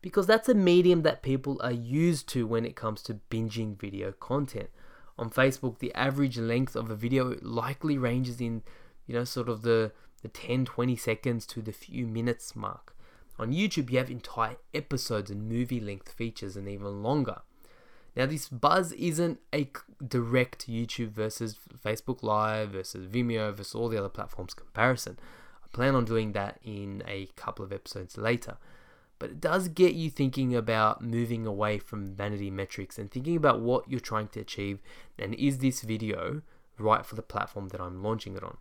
because 0.00 0.26
that's 0.26 0.48
a 0.48 0.54
medium 0.54 1.02
that 1.02 1.22
people 1.22 1.60
are 1.62 1.72
used 1.72 2.28
to 2.30 2.46
when 2.46 2.64
it 2.64 2.74
comes 2.74 3.02
to 3.02 3.20
binging 3.30 3.78
video 3.78 4.12
content. 4.12 4.68
On 5.16 5.30
Facebook, 5.30 5.78
the 5.78 5.94
average 5.94 6.38
length 6.38 6.74
of 6.74 6.90
a 6.90 6.96
video 6.96 7.36
likely 7.40 7.96
ranges 7.96 8.40
in, 8.40 8.62
you 9.06 9.14
know, 9.14 9.24
sort 9.24 9.48
of 9.48 9.62
the, 9.62 9.92
the 10.22 10.28
10 10.28 10.64
20 10.64 10.96
seconds 10.96 11.46
to 11.46 11.62
the 11.62 11.72
few 11.72 12.06
minutes 12.06 12.56
mark. 12.56 12.96
On 13.42 13.50
YouTube, 13.50 13.90
you 13.90 13.98
have 13.98 14.08
entire 14.08 14.54
episodes 14.72 15.28
and 15.28 15.48
movie 15.48 15.80
length 15.80 16.12
features 16.12 16.54
and 16.54 16.68
even 16.68 17.02
longer. 17.02 17.40
Now, 18.14 18.26
this 18.26 18.48
buzz 18.48 18.92
isn't 18.92 19.40
a 19.52 19.68
direct 20.06 20.68
YouTube 20.68 21.10
versus 21.10 21.58
Facebook 21.84 22.22
Live 22.22 22.70
versus 22.70 23.08
Vimeo 23.08 23.52
versus 23.52 23.74
all 23.74 23.88
the 23.88 23.98
other 23.98 24.08
platforms 24.08 24.54
comparison. 24.54 25.18
I 25.64 25.66
plan 25.72 25.96
on 25.96 26.04
doing 26.04 26.34
that 26.34 26.60
in 26.62 27.02
a 27.04 27.30
couple 27.34 27.64
of 27.64 27.72
episodes 27.72 28.16
later. 28.16 28.58
But 29.18 29.30
it 29.30 29.40
does 29.40 29.66
get 29.66 29.94
you 29.94 30.08
thinking 30.08 30.54
about 30.54 31.02
moving 31.02 31.44
away 31.44 31.78
from 31.78 32.14
vanity 32.14 32.48
metrics 32.48 32.96
and 32.96 33.10
thinking 33.10 33.34
about 33.34 33.58
what 33.58 33.90
you're 33.90 33.98
trying 33.98 34.28
to 34.28 34.40
achieve 34.40 34.80
and 35.18 35.34
is 35.34 35.58
this 35.58 35.80
video 35.80 36.42
right 36.78 37.04
for 37.04 37.16
the 37.16 37.22
platform 37.22 37.70
that 37.70 37.80
I'm 37.80 38.04
launching 38.04 38.36
it 38.36 38.44
on. 38.44 38.58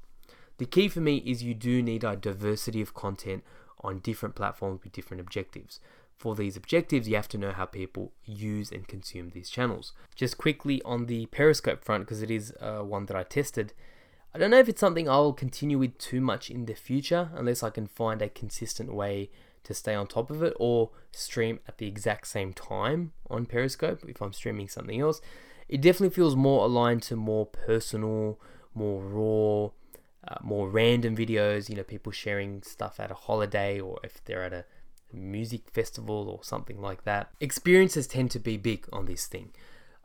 The 0.58 0.65
key 0.65 0.89
for 0.89 1.02
me 1.02 1.17
is 1.17 1.44
you 1.44 1.54
do 1.54 1.84
need 1.84 2.04
a 2.04 2.15
diversity 2.15 2.82
of 2.82 2.96
content 2.96 3.44
on 3.82 4.00
different 4.00 4.36
platforms 4.36 4.82
with 4.84 4.94
different 4.94 5.22
objectives. 5.22 5.80
For 6.17 6.36
these 6.36 6.56
objectives, 6.56 7.08
you 7.10 7.15
have 7.15 7.28
to 7.30 7.38
know 7.38 7.52
how 7.52 7.65
people 7.65 8.12
use 8.26 8.72
and 8.72 8.88
consume 8.88 9.32
these 9.32 9.50
channels. 9.50 9.94
Just 10.15 10.38
quickly 10.38 10.82
on 10.84 11.08
the 11.08 11.26
Periscope 11.28 11.84
front, 11.84 12.06
because 12.06 12.22
it 12.22 12.30
is 12.30 12.54
uh, 12.62 12.80
one 12.80 13.08
that 13.08 13.17
I 13.17 13.24
tested, 13.24 13.74
I 14.34 14.38
don't 14.38 14.52
know 14.52 14.60
if 14.60 14.70
it's 14.70 14.80
something 14.80 15.10
I'll 15.10 15.34
continue 15.34 15.78
with 15.78 15.98
too 15.98 16.22
much 16.22 16.50
in 16.50 16.65
the 16.65 16.76
future 16.76 17.32
unless 17.34 17.63
I 17.63 17.70
can 17.70 17.88
find 17.88 18.22
a 18.22 18.30
consistent 18.30 18.94
way 18.94 19.30
to 19.63 19.74
stay 19.74 19.94
on 19.94 20.08
top 20.08 20.30
of 20.30 20.41
it 20.41 20.54
or 20.60 20.91
stream 21.12 21.60
at 21.67 21.80
the 21.80 21.88
exact 21.88 22.28
same 22.28 22.54
time 22.54 23.12
on 23.30 23.46
Periscope 23.46 24.04
if 24.08 24.22
I'm 24.22 24.34
streaming 24.34 24.70
something 24.70 25.02
else. 25.02 25.22
It 25.67 25.82
definitely 25.82 26.13
feels 26.15 26.36
more 26.36 26.65
aligned 26.65 27.04
to 27.04 27.15
more 27.15 27.46
personal, 27.46 28.39
more 28.74 29.02
raw, 29.02 29.70
uh, 30.28 30.36
more 30.42 30.70
random 30.70 31.16
videos, 31.16 31.70
you 31.70 31.76
know, 31.76 31.84
people 31.84 32.12
sharing 32.12 32.62
stuff 32.64 33.00
at 33.00 33.12
a 33.12 33.16
holiday 33.16 33.80
or 33.80 34.00
if 34.04 34.24
they're 34.26 34.44
at 34.44 34.54
a 34.54 34.66
music 35.14 35.70
festival 35.72 36.30
or 36.30 36.44
something 36.44 36.82
like 36.82 37.04
that. 37.04 37.32
Experiences 37.40 38.08
tend 38.08 38.32
to 38.32 38.40
be 38.40 38.58
big 38.58 38.88
on 38.94 39.06
this 39.06 39.28
thing. 39.28 39.52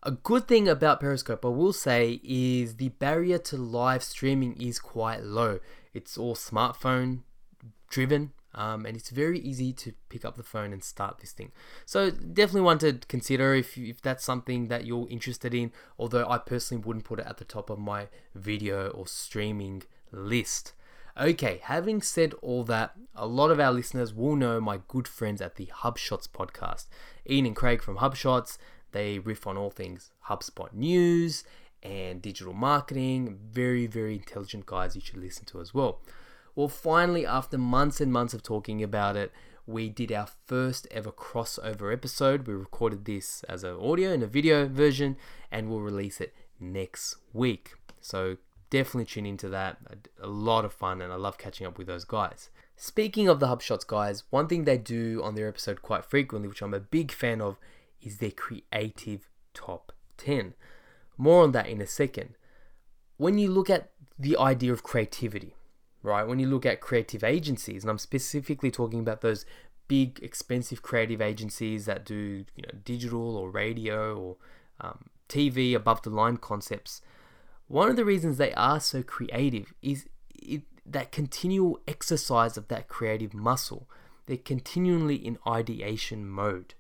A 0.03 0.13
good 0.13 0.47
thing 0.47 0.69
about 0.69 1.01
Periscope, 1.01 1.45
I 1.45 1.49
will 1.49 1.73
say, 1.73 2.21
is 2.23 2.77
the 2.77 2.91
barrier 2.91 3.39
to 3.39 3.57
live 3.57 4.03
streaming 4.03 4.61
is 4.61 4.79
quite 4.79 5.25
low. 5.25 5.59
It's 5.95 6.17
all 6.17 6.37
smartphone 6.37 7.23
driven, 7.89 8.33
um, 8.55 8.87
and 8.87 8.97
it's 8.97 9.11
very 9.11 9.41
easy 9.41 9.73
to 9.73 9.95
pick 10.09 10.25
up 10.25 10.37
the 10.37 10.43
phone 10.43 10.73
and 10.73 10.85
start 10.85 11.19
this 11.19 11.33
thing. 11.33 11.51
So 11.85 12.11
definitely 12.11 12.61
one 12.63 12.79
to 12.79 13.01
consider 13.09 13.55
if, 13.55 13.77
if 13.77 14.01
that's 14.01 14.25
something 14.25 14.69
that 14.69 14.87
you're 14.87 15.09
interested 15.11 15.55
in. 15.55 15.73
Although 15.99 16.29
I 16.29 16.39
personally 16.39 16.85
wouldn't 16.85 17.05
put 17.05 17.19
it 17.19 17.27
at 17.27 17.39
the 17.39 17.45
top 17.45 17.69
of 17.69 17.79
my 17.79 18.09
video 18.35 18.89
or 18.89 19.07
streaming 19.07 19.83
list. 20.17 20.73
Okay, 21.19 21.61
having 21.63 22.03
said 22.03 22.35
all 22.43 22.65
that, 22.65 22.95
a 23.15 23.27
lot 23.27 23.51
of 23.51 23.59
our 23.59 23.73
listeners 23.73 24.13
will 24.13 24.37
know 24.37 24.61
my 24.61 24.81
good 24.89 25.09
friends 25.09 25.41
at 25.41 25.57
the 25.57 25.67
HubShots 25.67 26.29
podcast. 26.29 26.87
Ian 27.29 27.47
and 27.47 27.57
Craig 27.57 27.83
from 27.83 27.99
HubShots, 27.99 28.59
they 28.93 29.19
riff 29.19 29.47
on 29.47 29.57
all 29.57 29.71
things 29.71 30.11
HubSpot 30.29 30.73
news 30.73 31.45
and 31.83 32.21
digital 32.21 32.53
marketing. 32.53 33.39
Very, 33.51 33.87
very 33.87 34.15
intelligent 34.15 34.67
guys 34.67 34.95
you 34.95 35.01
should 35.01 35.17
listen 35.19 35.45
to 35.47 35.61
as 35.61 35.73
well. 35.73 36.01
Well, 36.55 36.69
finally, 36.69 37.27
after 37.27 37.59
months 37.59 38.01
and 38.01 38.13
months 38.13 38.35
of 38.35 38.43
talking 38.43 38.83
about 38.83 39.17
it, 39.17 39.33
we 39.67 39.89
did 39.89 40.13
our 40.13 40.29
first 40.47 40.87
ever 40.91 41.11
crossover 41.11 41.93
episode. 41.93 42.47
We 42.47 42.55
recorded 42.55 43.05
this 43.05 43.43
as 43.45 43.65
an 43.65 43.77
audio 43.77 44.13
and 44.13 44.23
a 44.23 44.27
video 44.27 44.67
version, 44.69 45.17
and 45.51 45.69
we'll 45.69 45.81
release 45.81 46.21
it 46.21 46.35
next 46.61 47.17
week. 47.33 47.75
So 48.01 48.37
definitely 48.71 49.05
tune 49.05 49.27
into 49.27 49.49
that. 49.49 49.79
A 50.21 50.27
lot 50.27 50.65
of 50.65 50.73
fun, 50.73 51.01
and 51.01 51.13
I 51.13 51.17
love 51.17 51.39
catching 51.39 51.67
up 51.67 51.79
with 51.79 51.87
those 51.87 52.05
guys. 52.05 52.51
Speaking 52.77 53.29
of 53.29 53.41
the 53.41 53.47
HubShots 53.47 53.87
guys, 53.87 54.25
one 54.31 54.49
thing 54.49 54.65
they 54.65 54.79
do 54.79 55.23
on 55.23 55.35
their 55.35 55.49
episode 55.49 55.83
quite 55.83 56.05
frequently, 56.05 56.49
which 56.49 56.63
I'm 56.63 56.75
a 56.75 56.81
big 56.81 57.11
fan 57.11 57.41
of, 57.41 57.59
is 58.03 58.19
their 58.19 58.31
creative 58.31 59.29
top 59.55 59.93
10. 60.19 60.55
More 61.17 61.43
on 61.43 61.53
that 61.53 61.69
in 61.69 61.81
a 61.81 61.87
second. 61.87 62.35
When 63.17 63.39
you 63.39 63.51
look 63.51 63.71
at 63.71 63.91
the 64.19 64.37
idea 64.37 64.73
of 64.73 64.83
creativity, 64.83 65.55
right? 66.03 66.27
When 66.27 66.39
you 66.39 66.47
look 66.47 66.67
at 66.67 66.81
creative 66.81 67.25
agencies, 67.25 67.83
and 67.83 67.91
I'm 67.91 67.99
specifically 67.99 68.71
talking 68.71 69.01
about 69.01 69.23
those 69.23 69.47
big, 69.89 70.21
expensive 70.23 70.83
creative 70.83 71.21
agencies 71.21 71.87
that 71.87 72.05
do, 72.05 72.45
you 72.55 72.63
know, 72.63 72.79
digital 72.85 73.37
or 73.37 73.51
radio 73.51 74.17
or 74.17 74.37
um, 74.81 75.07
TV 75.29 75.75
above 75.75 76.03
the 76.03 76.11
line 76.11 76.37
concepts 76.37 77.01
one 77.69 77.89
of 77.89 77.97
the 77.97 78.05
reasons 78.05 78.37
they 78.37 78.53
are 78.55 78.81
so 78.81 79.03
creative 79.03 79.73
is 79.83 80.07
it, 80.35 80.63
that 80.85 81.13
continual 81.13 81.81
exercise 81.89 82.57
of 82.57 82.69
that 82.69 82.89
creative 82.89 83.35
muscle. 83.35 83.89
They're 84.27 84.37
continually 84.37 85.17
in 85.17 85.39
ideation 85.47 86.29
mode. 86.29 86.75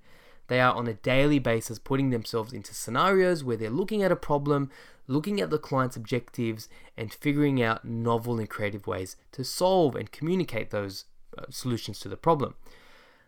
They 0.48 0.60
are 0.60 0.74
on 0.74 0.86
a 0.86 0.94
daily 0.94 1.38
basis 1.38 1.78
putting 1.78 2.10
themselves 2.10 2.52
into 2.52 2.74
scenarios 2.74 3.42
where 3.42 3.56
they're 3.56 3.70
looking 3.70 4.02
at 4.02 4.12
a 4.12 4.16
problem, 4.16 4.70
looking 5.08 5.40
at 5.40 5.50
the 5.50 5.58
client's 5.58 5.96
objectives, 5.96 6.68
and 6.96 7.12
figuring 7.12 7.60
out 7.62 7.84
novel 7.84 8.38
and 8.38 8.48
creative 8.48 8.86
ways 8.86 9.16
to 9.32 9.44
solve 9.44 9.96
and 9.96 10.12
communicate 10.12 10.70
those 10.70 11.04
uh, 11.36 11.42
solutions 11.50 11.98
to 12.00 12.08
the 12.08 12.16
problem. 12.16 12.54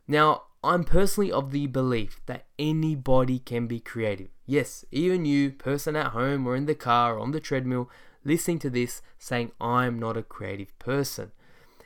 Now, 0.07 0.45
I'm 0.63 0.83
personally 0.83 1.31
of 1.31 1.53
the 1.53 1.67
belief 1.69 2.21
that 2.27 2.47
anybody 2.59 3.39
can 3.39 3.69
be 3.69 3.79
creative. 3.79 4.29
Yes, 4.45 4.85
even 4.91 5.25
you, 5.25 5.53
person 5.53 5.95
at 5.95 6.09
home 6.09 6.47
or 6.47 6.57
in 6.57 6.67
the 6.67 6.75
car 6.75 7.15
or 7.17 7.21
on 7.21 7.31
the 7.31 7.39
treadmill, 7.39 7.89
listening 8.25 8.59
to 8.61 8.71
this 8.71 9.01
saying, 9.19 9.53
I'm 9.61 9.99
not 9.99 10.17
a 10.17 10.23
creative 10.23 10.77
person. 10.81 11.31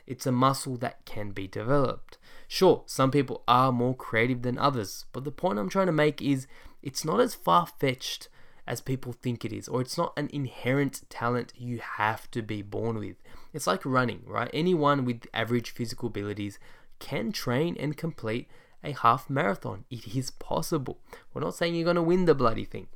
It's 0.07 0.25
a 0.25 0.31
muscle 0.31 0.75
that 0.77 1.05
can 1.05 1.31
be 1.31 1.47
developed. 1.47 2.17
Sure, 2.47 2.83
some 2.87 3.11
people 3.11 3.43
are 3.47 3.71
more 3.71 3.95
creative 3.95 4.41
than 4.41 4.57
others, 4.57 5.05
but 5.13 5.23
the 5.23 5.31
point 5.31 5.59
I'm 5.59 5.69
trying 5.69 5.85
to 5.87 5.91
make 5.91 6.21
is 6.21 6.47
it's 6.81 7.05
not 7.05 7.19
as 7.19 7.35
far 7.35 7.67
fetched 7.67 8.27
as 8.65 8.81
people 8.81 9.13
think 9.13 9.45
it 9.45 9.53
is, 9.53 9.67
or 9.67 9.81
it's 9.81 9.97
not 9.97 10.13
an 10.17 10.29
inherent 10.33 11.01
talent 11.09 11.53
you 11.55 11.79
have 11.79 12.29
to 12.31 12.41
be 12.41 12.61
born 12.61 12.97
with. 12.97 13.17
It's 13.53 13.67
like 13.67 13.85
running, 13.85 14.23
right? 14.25 14.49
Anyone 14.53 15.05
with 15.05 15.27
average 15.33 15.71
physical 15.71 16.07
abilities 16.07 16.59
can 16.99 17.31
train 17.31 17.75
and 17.79 17.97
complete 17.97 18.47
a 18.83 18.91
half 18.91 19.29
marathon. 19.29 19.85
It 19.89 20.15
is 20.15 20.31
possible. 20.31 20.99
We're 21.33 21.41
not 21.41 21.55
saying 21.55 21.75
you're 21.75 21.83
going 21.83 21.95
to 21.95 22.01
win 22.01 22.25
the 22.25 22.35
bloody 22.35 22.65
thing. 22.65 22.87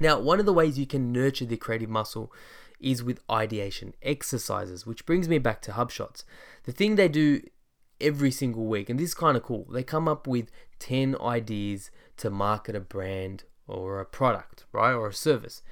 Now, 0.00 0.18
one 0.18 0.40
of 0.40 0.46
the 0.46 0.52
ways 0.52 0.78
you 0.78 0.86
can 0.86 1.12
nurture 1.12 1.44
the 1.44 1.56
creative 1.56 1.90
muscle 1.90 2.32
is 2.80 3.02
with 3.02 3.20
ideation 3.30 3.94
exercises, 4.02 4.86
which 4.86 5.06
brings 5.06 5.28
me 5.28 5.38
back 5.38 5.62
to 5.62 5.72
HubShots. 5.72 6.24
The 6.64 6.72
thing 6.72 6.96
they 6.96 7.08
do 7.08 7.42
every 8.00 8.30
single 8.30 8.66
week, 8.66 8.90
and 8.90 8.98
this 8.98 9.10
is 9.10 9.14
kind 9.14 9.36
of 9.36 9.44
cool, 9.44 9.66
they 9.70 9.82
come 9.82 10.08
up 10.08 10.26
with 10.26 10.50
10 10.80 11.16
ideas 11.20 11.90
to 12.16 12.30
market 12.30 12.74
a 12.74 12.80
brand 12.80 13.44
or 13.68 14.00
a 14.00 14.06
product, 14.06 14.64
right, 14.72 14.92
or 14.92 15.08
a 15.08 15.14
service. 15.14 15.62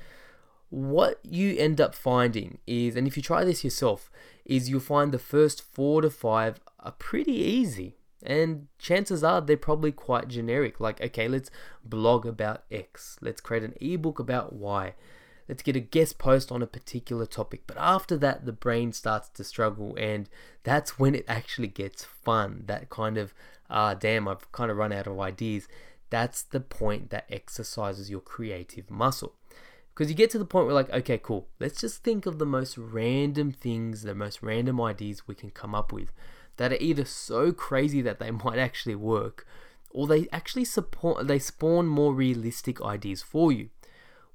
What 0.69 1.19
you 1.25 1.57
end 1.59 1.81
up 1.81 1.97
finding 1.97 2.59
is, 2.67 2.95
and 2.95 3.09
if 3.09 3.17
you 3.17 3.23
try 3.23 3.45
this 3.45 3.65
yourself, 3.65 4.09
is 4.45 4.69
you'll 4.69 4.81
find 4.81 5.11
the 5.11 5.19
first 5.19 5.63
four 5.63 6.03
to 6.03 6.11
five 6.11 6.61
are 6.79 6.93
pretty 6.93 7.33
easy. 7.33 7.97
And 8.23 8.69
chances 8.79 9.25
are 9.25 9.41
they're 9.41 9.57
probably 9.57 9.93
quite 9.93 10.29
generic. 10.29 10.79
Like, 10.81 11.01
okay, 11.01 11.29
let's 11.29 11.51
blog 11.85 12.27
about 12.27 12.65
X. 12.71 13.17
Let's 13.21 13.41
create 13.41 13.63
an 13.63 13.75
ebook 13.81 14.19
about 14.19 14.53
Y. 14.53 14.95
Let's 15.49 15.63
get 15.63 15.75
a 15.75 15.81
guest 15.81 16.19
post 16.19 16.53
on 16.53 16.63
a 16.63 16.67
particular 16.67 17.27
topic. 17.27 17.63
But 17.67 17.77
after 17.79 18.17
that, 18.19 18.45
the 18.47 18.53
brain 18.53 18.93
starts 18.93 19.29
to 19.31 19.43
struggle, 19.43 19.97
and 19.97 20.29
that's 20.63 20.99
when 20.99 21.15
it 21.15 21.25
actually 21.27 21.69
gets 21.69 22.05
fun. 22.05 22.65
That 22.67 22.89
kind 22.89 23.19
of, 23.19 23.35
ah, 23.69 23.95
damn, 23.95 24.29
I've 24.29 24.53
kind 24.53 24.71
of 24.71 24.77
run 24.77 24.93
out 24.93 25.09
of 25.09 25.19
ideas. 25.19 25.67
That's 26.09 26.43
the 26.43 26.61
point 26.61 27.11
that 27.11 27.27
exercises 27.31 28.11
your 28.11 28.21
creative 28.21 28.91
muscle. 28.91 29.35
Because 29.93 30.09
you 30.09 30.17
get 30.17 30.31
to 30.31 30.39
the 30.39 30.45
point 30.45 30.67
where, 30.67 30.75
like, 30.75 30.91
okay, 30.91 31.19
cool, 31.19 31.49
let's 31.59 31.81
just 31.81 32.05
think 32.05 32.27
of 32.27 32.39
the 32.39 32.47
most 32.47 32.79
random 32.79 33.51
things, 33.51 34.03
the 34.03 34.15
most 34.15 34.43
random 34.43 34.81
ideas 34.81 35.27
we 35.27 35.35
can 35.35 35.51
come 35.51 35.75
up 35.75 35.93
with 35.93 36.13
that 36.61 36.73
are 36.73 36.79
either 36.79 37.07
so 37.07 37.53
crazy 37.53 38.03
that 38.03 38.19
they 38.19 38.31
might 38.45 38.59
actually 38.59 38.95
work, 38.95 39.47
or 39.89 40.07
they 40.07 40.29
actually 40.31 40.67
support 40.67 41.27
they 41.27 41.39
spawn 41.39 41.87
more 41.87 42.13
realistic 42.13 42.83
ideas 42.83 43.23
for 43.23 43.51
you. 43.51 43.71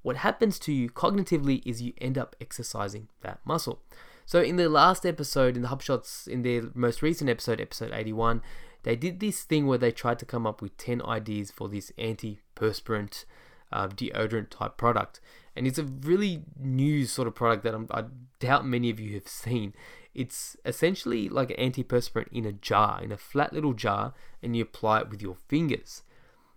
What 0.02 0.18
happens 0.18 0.58
to 0.60 0.74
you 0.74 0.90
cognitively 0.90 1.62
is 1.68 1.84
you 1.84 1.94
end 2.02 2.18
up 2.18 2.36
exercising 2.42 3.10
that 3.22 3.42
muscle. 3.46 3.80
So 4.26 4.42
in 4.42 4.56
the 4.56 4.68
last 4.70 5.06
episode, 5.06 5.56
in 5.56 5.62
the 5.62 5.68
HubShots, 5.68 6.28
in 6.28 6.42
their 6.42 6.64
most 6.74 7.04
recent 7.04 7.30
episode, 7.30 7.62
episode 7.62 7.92
81, 7.94 8.42
they 8.82 8.96
did 8.96 9.20
this 9.20 9.44
thing 9.44 9.68
where 9.68 9.78
they 9.78 9.92
tried 9.92 10.18
to 10.18 10.26
come 10.26 10.48
up 10.48 10.64
with 10.64 10.78
10 10.78 11.04
ideas 11.06 11.52
for 11.52 11.70
this 11.70 11.92
antiperspirant 12.00 13.26
uh, 13.72 13.88
deodorant 13.88 14.50
type 14.50 14.78
product. 14.78 15.22
And 15.56 15.68
it's 15.68 15.78
a 15.78 15.84
really 15.84 16.44
new 16.60 17.06
sort 17.06 17.28
of 17.28 17.36
product 17.36 17.64
that 17.64 17.76
I'm, 17.76 17.88
I 17.92 18.06
doubt 18.40 18.66
many 18.66 18.90
of 18.90 19.00
you 19.00 19.14
have 19.14 19.28
seen. 19.44 19.74
It's 20.16 20.56
essentially 20.66 21.28
like 21.28 21.52
an 21.52 21.72
antiperspirant 21.72 22.30
in 22.32 22.46
a 22.46 22.54
jar, 22.54 23.04
in 23.04 23.12
a 23.12 23.18
flat 23.18 23.52
little 23.52 23.74
jar, 23.74 24.14
and 24.42 24.56
you 24.56 24.64
apply 24.64 25.02
it 25.02 25.10
with 25.10 25.22
your 25.22 25.36
fingers. 25.50 26.04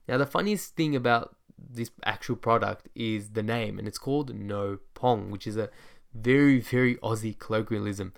Now, 0.06 0.16
the 0.16 0.26
funniest 0.26 0.76
thing 0.76 0.94
about 0.94 1.36
this 1.58 1.90
actual 2.04 2.36
product 2.36 2.88
is 2.94 3.30
the 3.30 3.42
name, 3.42 3.78
and 3.78 3.88
it's 3.88 3.98
called 3.98 4.34
No 4.34 4.78
Pong, 4.94 5.30
which 5.30 5.46
is 5.46 5.56
a 5.56 5.70
very, 6.14 6.60
very 6.60 6.94
Aussie 6.96 7.36
colloquialism. 7.36 8.14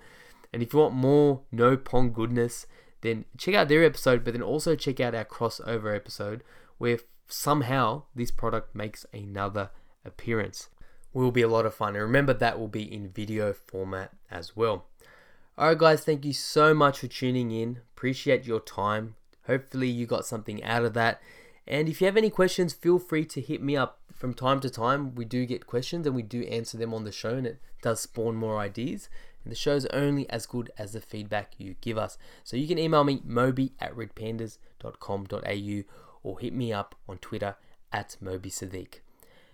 And 0.53 0.61
if 0.61 0.73
you 0.73 0.79
want 0.79 0.93
more 0.93 1.41
No 1.51 1.75
Pong 1.75 2.13
goodness, 2.13 2.67
then 3.01 3.25
check 3.35 3.55
out 3.55 3.67
their 3.67 3.83
episode, 3.83 4.23
but 4.23 4.33
then 4.33 4.43
also 4.43 4.75
check 4.75 4.99
out 4.99 5.15
our 5.15 5.25
crossover 5.25 5.95
episode 5.95 6.43
where 6.77 6.99
somehow 7.27 8.03
this 8.13 8.29
product 8.29 8.75
makes 8.75 9.05
another 9.11 9.71
appearance. 10.05 10.69
Will 11.13 11.31
be 11.31 11.41
a 11.41 11.47
lot 11.47 11.65
of 11.65 11.73
fun, 11.73 11.95
and 11.95 12.03
remember 12.03 12.33
that 12.33 12.59
will 12.59 12.67
be 12.67 12.83
in 12.83 13.09
video 13.09 13.53
format 13.53 14.11
as 14.29 14.55
well. 14.55 14.85
Alright, 15.59 15.77
guys, 15.77 16.05
thank 16.05 16.23
you 16.23 16.31
so 16.31 16.73
much 16.73 16.99
for 16.99 17.07
tuning 17.07 17.51
in. 17.51 17.81
Appreciate 17.95 18.45
your 18.45 18.61
time. 18.61 19.15
Hopefully, 19.47 19.89
you 19.89 20.05
got 20.05 20.25
something 20.25 20.63
out 20.63 20.85
of 20.85 20.93
that. 20.93 21.21
And 21.67 21.89
if 21.89 21.99
you 21.99 22.05
have 22.05 22.15
any 22.15 22.29
questions, 22.29 22.73
feel 22.73 22.97
free 22.97 23.25
to 23.25 23.41
hit 23.41 23.61
me 23.61 23.75
up 23.75 23.99
from 24.13 24.33
time 24.33 24.61
to 24.61 24.69
time. 24.69 25.13
We 25.13 25.25
do 25.25 25.45
get 25.45 25.67
questions 25.67 26.07
and 26.07 26.15
we 26.15 26.23
do 26.23 26.43
answer 26.43 26.77
them 26.77 26.93
on 26.93 27.03
the 27.03 27.11
show, 27.11 27.35
and 27.35 27.45
it 27.45 27.59
does 27.81 27.99
spawn 27.99 28.37
more 28.37 28.59
ideas. 28.59 29.09
And 29.43 29.51
the 29.51 29.57
show's 29.57 29.85
only 29.87 30.27
as 30.29 30.45
good 30.45 30.71
as 30.77 30.93
the 30.93 31.01
feedback 31.01 31.53
you 31.57 31.75
give 31.81 31.97
us. 31.97 32.17
So 32.45 32.55
you 32.55 32.67
can 32.67 32.79
email 32.79 33.03
me, 33.03 33.21
moby 33.25 33.73
at 33.79 33.93
redpandas.com.au, 33.93 35.83
or 36.23 36.39
hit 36.39 36.53
me 36.53 36.71
up 36.71 36.95
on 37.09 37.17
Twitter 37.17 37.55
at 37.91 38.15
Moby 38.21 38.49
Sadiq. 38.49 39.01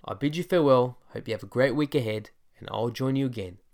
I 0.06 0.14
bid 0.14 0.36
you 0.36 0.44
farewell, 0.44 1.00
hope 1.14 1.28
you 1.28 1.34
have 1.34 1.44
a 1.44 1.48
great 1.48 1.76
week 1.76 1.96
ahead, 1.96 2.30
and 2.60 2.70
I'll 2.72 2.92
join 2.92 3.16
you 3.16 3.26
again 3.26 3.58